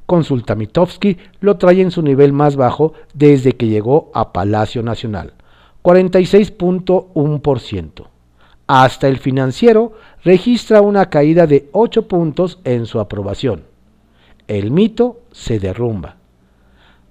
Consulta 0.06 0.54
Mitofsky 0.54 1.16
lo 1.40 1.56
trae 1.56 1.80
en 1.80 1.90
su 1.90 2.02
nivel 2.02 2.32
más 2.32 2.54
bajo 2.56 2.92
desde 3.14 3.56
que 3.56 3.66
llegó 3.66 4.12
a 4.14 4.32
Palacio 4.32 4.80
Nacional, 4.82 5.32
46.1%. 5.82 8.06
Hasta 8.66 9.08
el 9.08 9.16
financiero 9.16 9.94
registra 10.22 10.82
una 10.82 11.08
caída 11.08 11.46
de 11.46 11.70
8 11.72 12.06
puntos 12.06 12.60
en 12.64 12.84
su 12.84 13.00
aprobación. 13.00 13.64
El 14.46 14.70
mito 14.70 15.22
se 15.32 15.58
derrumba. 15.58 16.17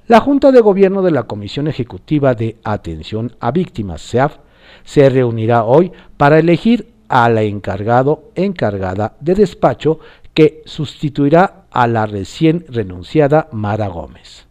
La 0.08 0.22
Junta 0.22 0.54
de 0.54 0.62
Gobierno 0.62 1.02
de 1.02 1.12
la 1.12 1.24
Comisión 1.24 1.68
Ejecutiva 1.68 2.34
de 2.34 2.56
Atención 2.64 3.36
a 3.42 3.52
Víctimas, 3.52 4.02
SEAF, 4.02 4.38
se 4.86 5.10
reunirá 5.10 5.66
hoy 5.66 5.92
para 6.16 6.40
elegir 6.40 6.94
a 7.10 7.28
la 7.28 7.42
encargado 7.42 8.32
encargada 8.36 9.18
de 9.20 9.36
despacho 9.36 10.00
que 10.34 10.62
sustituirá 10.64 11.66
a 11.72 11.88
la 11.88 12.06
recién 12.06 12.64
renunciada 12.70 13.50
Mara 13.52 13.90
Gómez. 13.90 14.48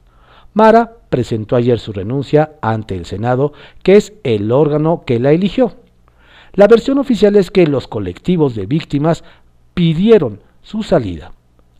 Mara 0.52 0.92
presentó 1.08 1.56
ayer 1.56 1.78
su 1.78 1.94
renuncia 1.94 2.52
ante 2.60 2.94
el 2.94 3.06
Senado, 3.06 3.54
que 3.82 3.96
es 3.96 4.12
el 4.24 4.52
órgano 4.52 5.04
que 5.06 5.18
la 5.18 5.32
eligió. 5.32 5.72
La 6.52 6.68
versión 6.68 6.98
oficial 6.98 7.34
es 7.34 7.50
que 7.50 7.66
los 7.66 7.88
colectivos 7.88 8.54
de 8.56 8.66
víctimas 8.66 9.24
pidieron 9.72 10.40
su 10.60 10.82
salida. 10.82 11.32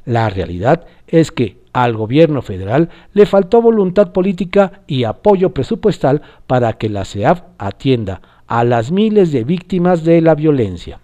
La 0.06 0.30
realidad 0.30 0.86
es 1.08 1.30
que 1.30 1.58
al 1.76 1.94
gobierno 1.94 2.40
federal 2.40 2.88
le 3.12 3.26
faltó 3.26 3.60
voluntad 3.60 4.10
política 4.12 4.80
y 4.86 5.04
apoyo 5.04 5.50
presupuestal 5.50 6.22
para 6.46 6.72
que 6.72 6.88
la 6.88 7.04
CEAF 7.04 7.42
atienda 7.58 8.22
a 8.46 8.64
las 8.64 8.90
miles 8.90 9.30
de 9.30 9.44
víctimas 9.44 10.02
de 10.02 10.22
la 10.22 10.34
violencia. 10.34 11.00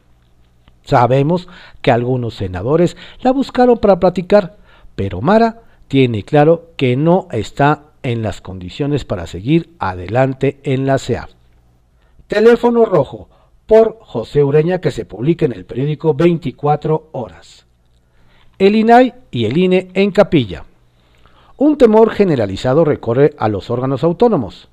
Sabemos 0.83 1.47
que 1.83 1.91
algunos 1.91 2.37
senadores 2.37 2.97
la 3.21 3.33
buscaron 3.33 3.77
para 3.77 4.01
platicar, 4.01 4.57
pero 4.97 5.21
Mara 5.21 5.61
tiene 5.89 6.23
claro 6.23 6.71
que 6.77 6.97
no 6.97 7.29
está 7.33 7.93
en 8.03 8.23
las 8.23 8.41
condiciones 8.41 9.05
para 9.05 9.27
seguir 9.27 9.75
adelante 9.79 10.59
en 10.63 10.87
la 10.87 10.97
CEAF. 10.97 11.33
Teléfono 12.29 12.87
rojo 12.87 13.29
por 13.67 13.99
José 14.01 14.43
Ureña 14.43 14.81
que 14.81 14.91
se 14.91 15.05
publica 15.05 15.45
en 15.45 15.53
el 15.53 15.67
periódico 15.67 16.15
24 16.15 17.11
horas 17.13 17.67
el 18.67 18.77
INAI 18.77 19.13
y 19.33 19.47
el 19.47 19.57
INE 19.57 19.89
en 19.95 20.13
capilla. 20.13 20.65
Un 21.57 21.77
temor 21.77 22.11
generalizado 22.11 22.85
recorre 22.85 23.35
a 23.37 23.49
los 23.49 23.71
órganos 23.71 24.05
autónomos. 24.05 24.69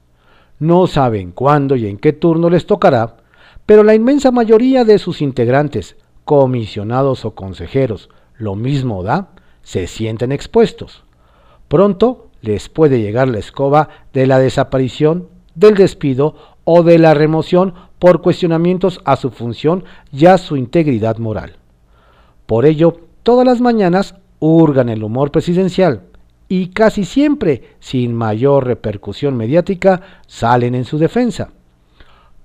No 0.59 0.85
saben 0.85 1.31
cuándo 1.31 1.75
y 1.75 1.87
en 1.87 1.97
qué 1.97 2.13
turno 2.13 2.51
les 2.51 2.67
tocará, 2.67 3.17
pero 3.65 3.81
la 3.81 3.95
inmensa 3.95 4.29
mayoría 4.29 4.85
de 4.85 4.99
sus 4.99 5.23
integrantes, 5.23 5.95
comisionados 6.23 7.25
o 7.25 7.33
consejeros, 7.33 8.11
lo 8.37 8.53
mismo 8.53 9.01
da, 9.01 9.29
se 9.63 9.87
sienten 9.87 10.31
expuestos. 10.31 11.03
Pronto 11.67 12.27
les 12.41 12.69
puede 12.69 13.01
llegar 13.01 13.27
la 13.27 13.39
escoba 13.39 13.89
de 14.13 14.27
la 14.27 14.37
desaparición, 14.37 15.29
del 15.55 15.73
despido 15.73 16.35
o 16.63 16.83
de 16.83 16.99
la 16.99 17.15
remoción 17.15 17.73
por 17.97 18.21
cuestionamientos 18.21 19.01
a 19.03 19.15
su 19.15 19.31
función 19.31 19.83
y 20.11 20.27
a 20.27 20.37
su 20.37 20.57
integridad 20.57 21.17
moral. 21.17 21.55
Por 22.45 22.67
ello, 22.67 23.08
todas 23.23 23.45
las 23.45 23.61
mañanas 23.61 24.15
hurgan 24.39 24.89
el 24.89 25.03
humor 25.03 25.31
presidencial 25.31 26.03
y 26.47 26.69
casi 26.69 27.05
siempre, 27.05 27.75
sin 27.79 28.13
mayor 28.13 28.65
repercusión 28.65 29.37
mediática, 29.37 30.01
salen 30.27 30.75
en 30.75 30.85
su 30.85 30.97
defensa. 30.97 31.51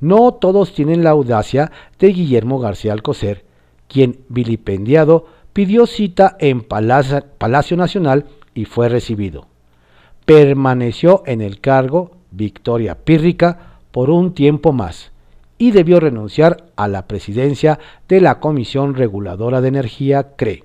no 0.01 0.35
todos 0.35 0.75
tienen 0.75 1.03
la 1.03 1.11
audacia 1.11 1.73
de 1.99 2.09
Guillermo 2.09 2.59
García 2.59 2.93
Alcocer, 2.93 3.47
quien, 3.89 4.21
vilipendiado, 4.29 5.27
pidió 5.55 5.87
cita 5.87 6.37
en 6.41 6.61
Palacio 6.61 7.77
Nacional 7.77 8.27
y 8.55 8.67
fue 8.67 8.91
recibido. 8.91 9.47
Permaneció 10.27 11.23
en 11.25 11.41
el 11.41 11.61
cargo 11.61 12.11
Victoria 12.31 12.97
Pírrica 12.97 13.79
por 13.93 14.11
un 14.11 14.35
tiempo 14.35 14.73
más 14.73 15.14
y 15.65 15.71
debió 15.71 15.99
renunciar 15.99 16.67
a 16.77 16.89
la 16.89 17.07
presidencia 17.07 17.79
de 18.07 18.21
la 18.21 18.39
Comisión 18.39 18.95
Reguladora 18.95 19.63
de 19.63 19.69
Energía 19.69 20.35
CRE. 20.37 20.63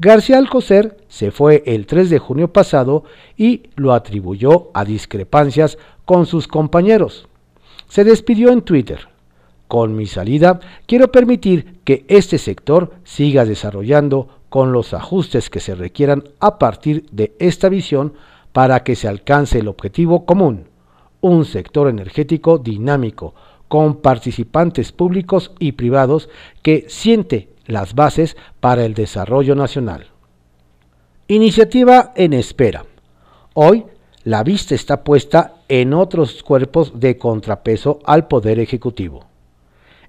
García 0.00 0.38
Alcocer 0.38 0.96
se 1.06 1.30
fue 1.30 1.62
el 1.66 1.86
3 1.86 2.10
de 2.10 2.18
junio 2.18 2.52
pasado 2.52 3.04
y 3.36 3.70
lo 3.76 3.92
atribuyó 3.92 4.72
a 4.74 4.84
discrepancias 4.84 5.78
con 6.04 6.26
sus 6.26 6.48
compañeros. 6.48 7.28
Se 7.86 8.02
despidió 8.02 8.50
en 8.50 8.62
Twitter. 8.62 9.06
Con 9.68 9.94
mi 9.94 10.06
salida 10.06 10.58
quiero 10.86 11.12
permitir 11.12 11.78
que 11.84 12.04
este 12.08 12.38
sector 12.38 12.94
siga 13.04 13.44
desarrollando 13.44 14.40
con 14.48 14.72
los 14.72 14.94
ajustes 14.94 15.48
que 15.48 15.60
se 15.60 15.76
requieran 15.76 16.24
a 16.40 16.58
partir 16.58 17.06
de 17.12 17.36
esta 17.38 17.68
visión 17.68 18.14
para 18.50 18.82
que 18.82 18.96
se 18.96 19.06
alcance 19.06 19.60
el 19.60 19.68
objetivo 19.68 20.26
común, 20.26 20.64
un 21.20 21.44
sector 21.44 21.88
energético 21.88 22.58
dinámico, 22.58 23.34
con 23.72 24.02
participantes 24.02 24.92
públicos 24.92 25.50
y 25.58 25.72
privados 25.72 26.28
que 26.60 26.84
siente 26.88 27.48
las 27.64 27.94
bases 27.94 28.36
para 28.60 28.84
el 28.84 28.92
desarrollo 28.92 29.54
nacional. 29.54 30.08
Iniciativa 31.26 32.12
en 32.14 32.34
espera. 32.34 32.84
Hoy 33.54 33.86
la 34.24 34.42
vista 34.42 34.74
está 34.74 35.02
puesta 35.02 35.54
en 35.68 35.94
otros 35.94 36.42
cuerpos 36.42 37.00
de 37.00 37.16
contrapeso 37.16 38.00
al 38.04 38.28
Poder 38.28 38.60
Ejecutivo. 38.60 39.24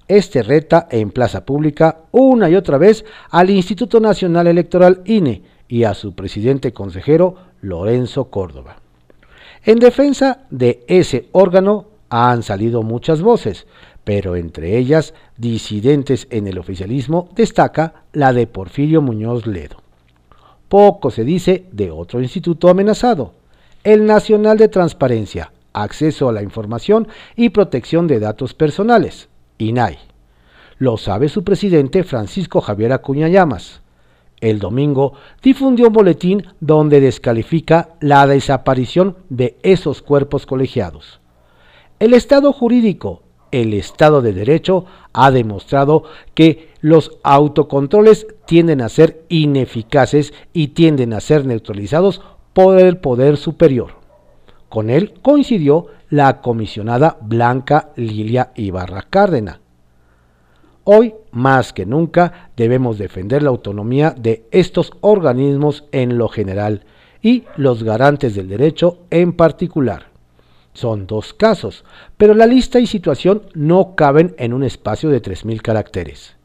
Este 0.08 0.42
reta 0.42 0.86
en 0.90 1.10
plaza 1.10 1.46
pública 1.46 2.00
una 2.10 2.50
y 2.50 2.56
otra 2.56 2.76
vez 2.76 3.06
al 3.30 3.48
Instituto 3.48 3.98
Nacional 3.98 4.46
Electoral 4.46 5.00
INE 5.06 5.42
y 5.68 5.84
a 5.84 5.94
su 5.94 6.14
presidente 6.14 6.74
consejero 6.74 7.36
Lorenzo 7.62 8.26
Córdoba. 8.26 8.76
En 9.64 9.78
defensa 9.78 10.40
de 10.50 10.84
ese 10.86 11.30
órgano 11.32 11.93
han 12.14 12.44
salido 12.44 12.84
muchas 12.84 13.22
voces, 13.22 13.66
pero 14.04 14.36
entre 14.36 14.78
ellas 14.78 15.14
disidentes 15.36 16.28
en 16.30 16.46
el 16.46 16.58
oficialismo 16.58 17.28
destaca 17.34 18.04
la 18.12 18.32
de 18.32 18.46
Porfirio 18.46 19.02
Muñoz 19.02 19.48
Ledo. 19.48 19.78
Poco 20.68 21.10
se 21.10 21.24
dice 21.24 21.66
de 21.72 21.90
otro 21.90 22.22
instituto 22.22 22.68
amenazado, 22.68 23.32
el 23.82 24.06
Nacional 24.06 24.58
de 24.58 24.68
Transparencia, 24.68 25.50
Acceso 25.72 26.28
a 26.28 26.32
la 26.32 26.44
Información 26.44 27.08
y 27.34 27.48
Protección 27.48 28.06
de 28.06 28.20
Datos 28.20 28.54
Personales, 28.54 29.28
INAI. 29.58 29.98
Lo 30.78 30.96
sabe 30.98 31.28
su 31.28 31.42
presidente 31.42 32.04
Francisco 32.04 32.60
Javier 32.60 32.92
Acuña 32.92 33.26
Llamas. 33.26 33.80
El 34.40 34.60
domingo 34.60 35.14
difundió 35.42 35.88
un 35.88 35.92
boletín 35.92 36.46
donde 36.60 37.00
descalifica 37.00 37.88
la 38.00 38.24
desaparición 38.28 39.16
de 39.30 39.56
esos 39.64 40.00
cuerpos 40.00 40.46
colegiados. 40.46 41.20
El 41.98 42.14
Estado 42.14 42.52
jurídico 42.52 43.22
el 43.54 43.72
Estado 43.72 44.20
de 44.20 44.32
Derecho 44.32 44.84
ha 45.12 45.30
demostrado 45.30 46.02
que 46.34 46.70
los 46.80 47.18
autocontroles 47.22 48.26
tienden 48.46 48.80
a 48.80 48.88
ser 48.88 49.22
ineficaces 49.28 50.34
y 50.52 50.68
tienden 50.68 51.12
a 51.12 51.20
ser 51.20 51.46
neutralizados 51.46 52.20
por 52.52 52.80
el 52.80 52.96
poder 52.96 53.36
superior. 53.36 53.92
Con 54.68 54.90
él 54.90 55.14
coincidió 55.22 55.86
la 56.10 56.40
comisionada 56.40 57.16
Blanca 57.20 57.90
Lilia 57.94 58.50
Ibarra 58.56 59.02
Cárdena. 59.08 59.60
Hoy, 60.82 61.14
más 61.30 61.72
que 61.72 61.86
nunca, 61.86 62.50
debemos 62.56 62.98
defender 62.98 63.44
la 63.44 63.50
autonomía 63.50 64.10
de 64.18 64.46
estos 64.50 64.90
organismos 65.00 65.84
en 65.92 66.18
lo 66.18 66.28
general 66.28 66.84
y 67.22 67.44
los 67.56 67.84
garantes 67.84 68.34
del 68.34 68.48
derecho 68.48 68.98
en 69.10 69.32
particular. 69.32 70.13
Son 70.74 71.06
dos 71.06 71.32
casos, 71.32 71.84
pero 72.16 72.34
la 72.34 72.46
lista 72.46 72.80
y 72.80 72.86
situación 72.86 73.42
no 73.54 73.94
caben 73.94 74.34
en 74.38 74.52
un 74.52 74.64
espacio 74.64 75.08
de 75.08 75.22
3.000 75.22 75.62
caracteres. 75.62 76.36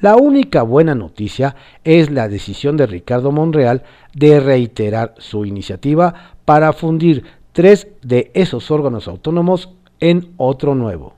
La 0.00 0.16
única 0.16 0.62
buena 0.62 0.94
noticia 0.94 1.56
es 1.82 2.10
la 2.10 2.28
decisión 2.28 2.76
de 2.76 2.86
Ricardo 2.86 3.32
Monreal 3.32 3.82
de 4.14 4.38
reiterar 4.38 5.14
su 5.18 5.44
iniciativa 5.44 6.34
para 6.44 6.72
fundir 6.72 7.24
tres 7.52 7.88
de 8.02 8.30
esos 8.34 8.70
órganos 8.70 9.08
autónomos 9.08 9.70
en 9.98 10.32
otro 10.36 10.74
nuevo. 10.74 11.14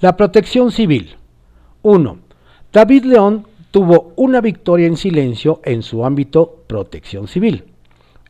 La 0.00 0.16
protección 0.16 0.72
civil. 0.72 1.16
1. 1.82 2.18
David 2.72 3.04
León 3.04 3.46
tuvo 3.70 4.12
una 4.16 4.40
victoria 4.40 4.86
en 4.86 4.96
silencio 4.96 5.60
en 5.64 5.82
su 5.82 6.04
ámbito 6.04 6.64
protección 6.66 7.28
civil. 7.28 7.64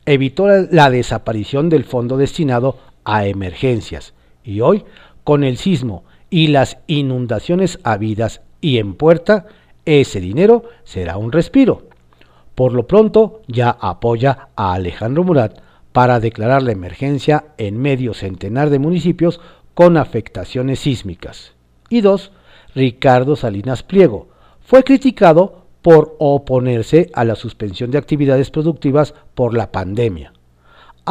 Evitó 0.05 0.47
la 0.47 0.89
desaparición 0.89 1.69
del 1.69 1.85
fondo 1.85 2.17
destinado 2.17 2.77
a 3.15 3.25
emergencias 3.25 4.13
y 4.43 4.61
hoy, 4.61 4.85
con 5.23 5.43
el 5.43 5.57
sismo 5.57 6.03
y 6.29 6.47
las 6.47 6.77
inundaciones 6.87 7.79
habidas 7.83 8.41
y 8.61 8.77
en 8.77 8.93
puerta, 8.93 9.47
ese 9.85 10.19
dinero 10.19 10.63
será 10.83 11.17
un 11.17 11.31
respiro. 11.31 11.87
Por 12.55 12.73
lo 12.73 12.87
pronto 12.87 13.41
ya 13.47 13.69
apoya 13.69 14.49
a 14.55 14.73
Alejandro 14.73 15.23
Murat 15.23 15.59
para 15.91 16.19
declarar 16.19 16.61
la 16.61 16.71
emergencia 16.71 17.45
en 17.57 17.77
medio 17.77 18.13
centenar 18.13 18.69
de 18.69 18.79
municipios 18.79 19.39
con 19.73 19.97
afectaciones 19.97 20.79
sísmicas. 20.79 21.53
Y 21.89 22.01
dos, 22.01 22.31
Ricardo 22.75 23.35
Salinas 23.35 23.81
Pliego 23.81 24.27
fue 24.59 24.83
criticado 24.83 25.65
por 25.81 26.15
oponerse 26.19 27.09
a 27.13 27.23
la 27.23 27.35
suspensión 27.35 27.89
de 27.89 27.97
actividades 27.97 28.51
productivas 28.51 29.15
por 29.33 29.55
la 29.55 29.71
pandemia. 29.71 30.33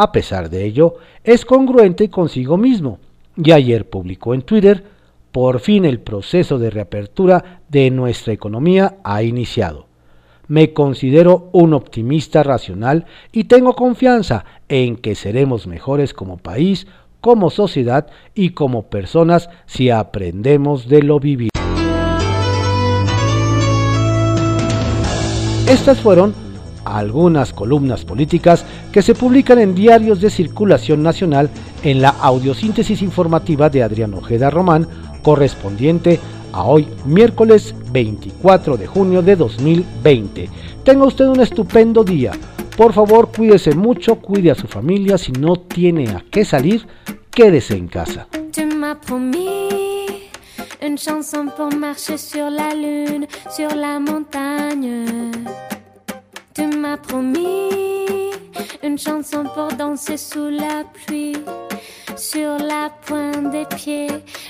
A 0.00 0.12
pesar 0.12 0.48
de 0.48 0.64
ello, 0.64 0.94
es 1.24 1.44
congruente 1.44 2.08
consigo 2.08 2.56
mismo 2.56 3.00
y 3.36 3.50
ayer 3.50 3.90
publicó 3.90 4.32
en 4.32 4.42
Twitter, 4.42 4.84
por 5.32 5.58
fin 5.58 5.84
el 5.84 5.98
proceso 5.98 6.60
de 6.60 6.70
reapertura 6.70 7.62
de 7.68 7.90
nuestra 7.90 8.32
economía 8.32 8.98
ha 9.02 9.24
iniciado. 9.24 9.86
Me 10.46 10.72
considero 10.72 11.48
un 11.50 11.74
optimista 11.74 12.44
racional 12.44 13.06
y 13.32 13.44
tengo 13.44 13.74
confianza 13.74 14.44
en 14.68 14.94
que 14.94 15.16
seremos 15.16 15.66
mejores 15.66 16.14
como 16.14 16.36
país, 16.36 16.86
como 17.20 17.50
sociedad 17.50 18.06
y 18.36 18.50
como 18.50 18.84
personas 18.84 19.50
si 19.66 19.90
aprendemos 19.90 20.88
de 20.88 21.02
lo 21.02 21.18
vivido. 21.18 21.50
Estas 25.66 25.98
fueron 25.98 26.47
algunas 26.96 27.52
columnas 27.52 28.04
políticas 28.04 28.64
que 28.92 29.02
se 29.02 29.14
publican 29.14 29.58
en 29.58 29.74
diarios 29.74 30.20
de 30.20 30.30
circulación 30.30 31.02
nacional 31.02 31.50
en 31.82 32.00
la 32.00 32.10
audiosíntesis 32.10 33.02
informativa 33.02 33.68
de 33.68 33.82
Adrián 33.82 34.14
Ojeda 34.14 34.48
Román, 34.50 34.86
correspondiente 35.22 36.20
a 36.52 36.64
hoy, 36.64 36.88
miércoles 37.04 37.74
24 37.92 38.76
de 38.76 38.86
junio 38.86 39.20
de 39.20 39.36
2020. 39.36 40.48
Tenga 40.84 41.04
usted 41.04 41.26
un 41.26 41.40
estupendo 41.40 42.04
día. 42.04 42.32
Por 42.76 42.92
favor, 42.92 43.30
cuídese 43.36 43.74
mucho, 43.74 44.16
cuide 44.16 44.52
a 44.52 44.54
su 44.54 44.68
familia. 44.68 45.18
Si 45.18 45.32
no 45.32 45.56
tiene 45.56 46.08
a 46.10 46.24
qué 46.30 46.44
salir, 46.44 46.86
quédese 47.30 47.76
en 47.76 47.88
casa. 47.88 48.28
une 50.80 50.96
chanson 50.96 51.50
pour 51.56 51.74
marcher 51.74 52.18
sur 52.18 52.50
la 52.50 52.74
lune, 52.74 53.26
sur 53.50 53.74
la 53.74 53.98
montagne. 53.98 55.04
Tu 56.58 56.66
m'as 56.66 56.96
promis 56.96 58.32
une 58.82 58.98
chanson 58.98 59.44
pour 59.54 59.68
danser 59.78 60.16
sous 60.16 60.48
la 60.48 60.82
pluie, 60.92 61.36
sur 62.16 62.58
la 62.58 62.90
pointe 63.06 63.52
des 63.52 63.64
pieds, 63.76 64.08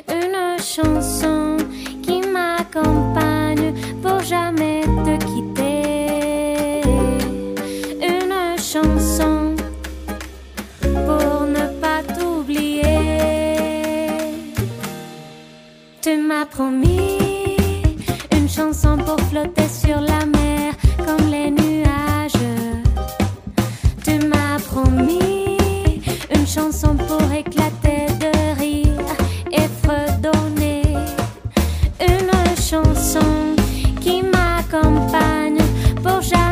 une 0.08 0.58
chanson 0.58 1.58
qui 2.02 2.22
m'accompagne 2.26 3.74
pour 4.00 4.20
jamais 4.20 4.80
te 5.04 5.22
quitter, 5.26 6.80
une 8.00 8.58
chanson 8.58 9.54
pour 10.80 11.42
ne 11.42 11.66
pas 11.78 12.02
t'oublier. 12.18 12.84
Tu 16.00 16.16
m'as 16.16 16.46
promis 16.46 17.56
une 18.32 18.48
chanson 18.48 18.96
pour 18.96 19.20
flotter 19.28 19.68
sur 19.68 20.00
la 20.00 20.24
mer 20.24 20.72
comme 21.04 21.30
les 21.30 21.50
chanson 32.70 33.54
qui 34.02 34.22
m'accompagne 34.22 35.56
pour 36.02 36.20
jamais 36.20 36.47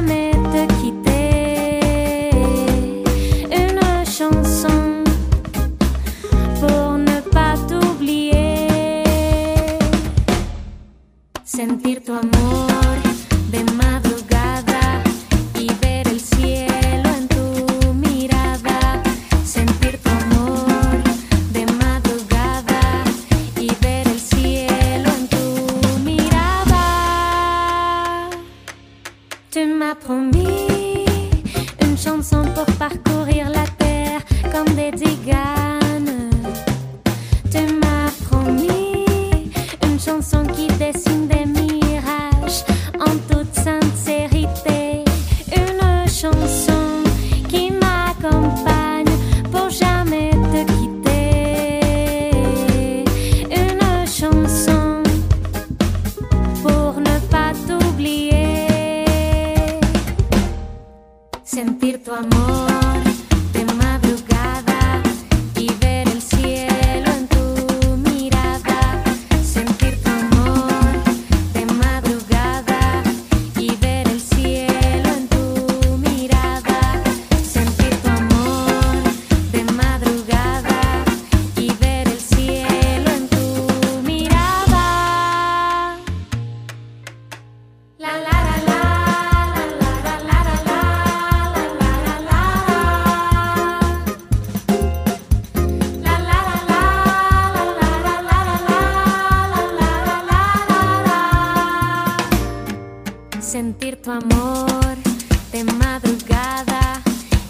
de 105.53 105.65
madrugada 105.65 107.03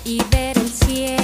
y 0.05 0.23
ver 0.31 0.59
el 0.59 0.71
cielo. 0.71 1.16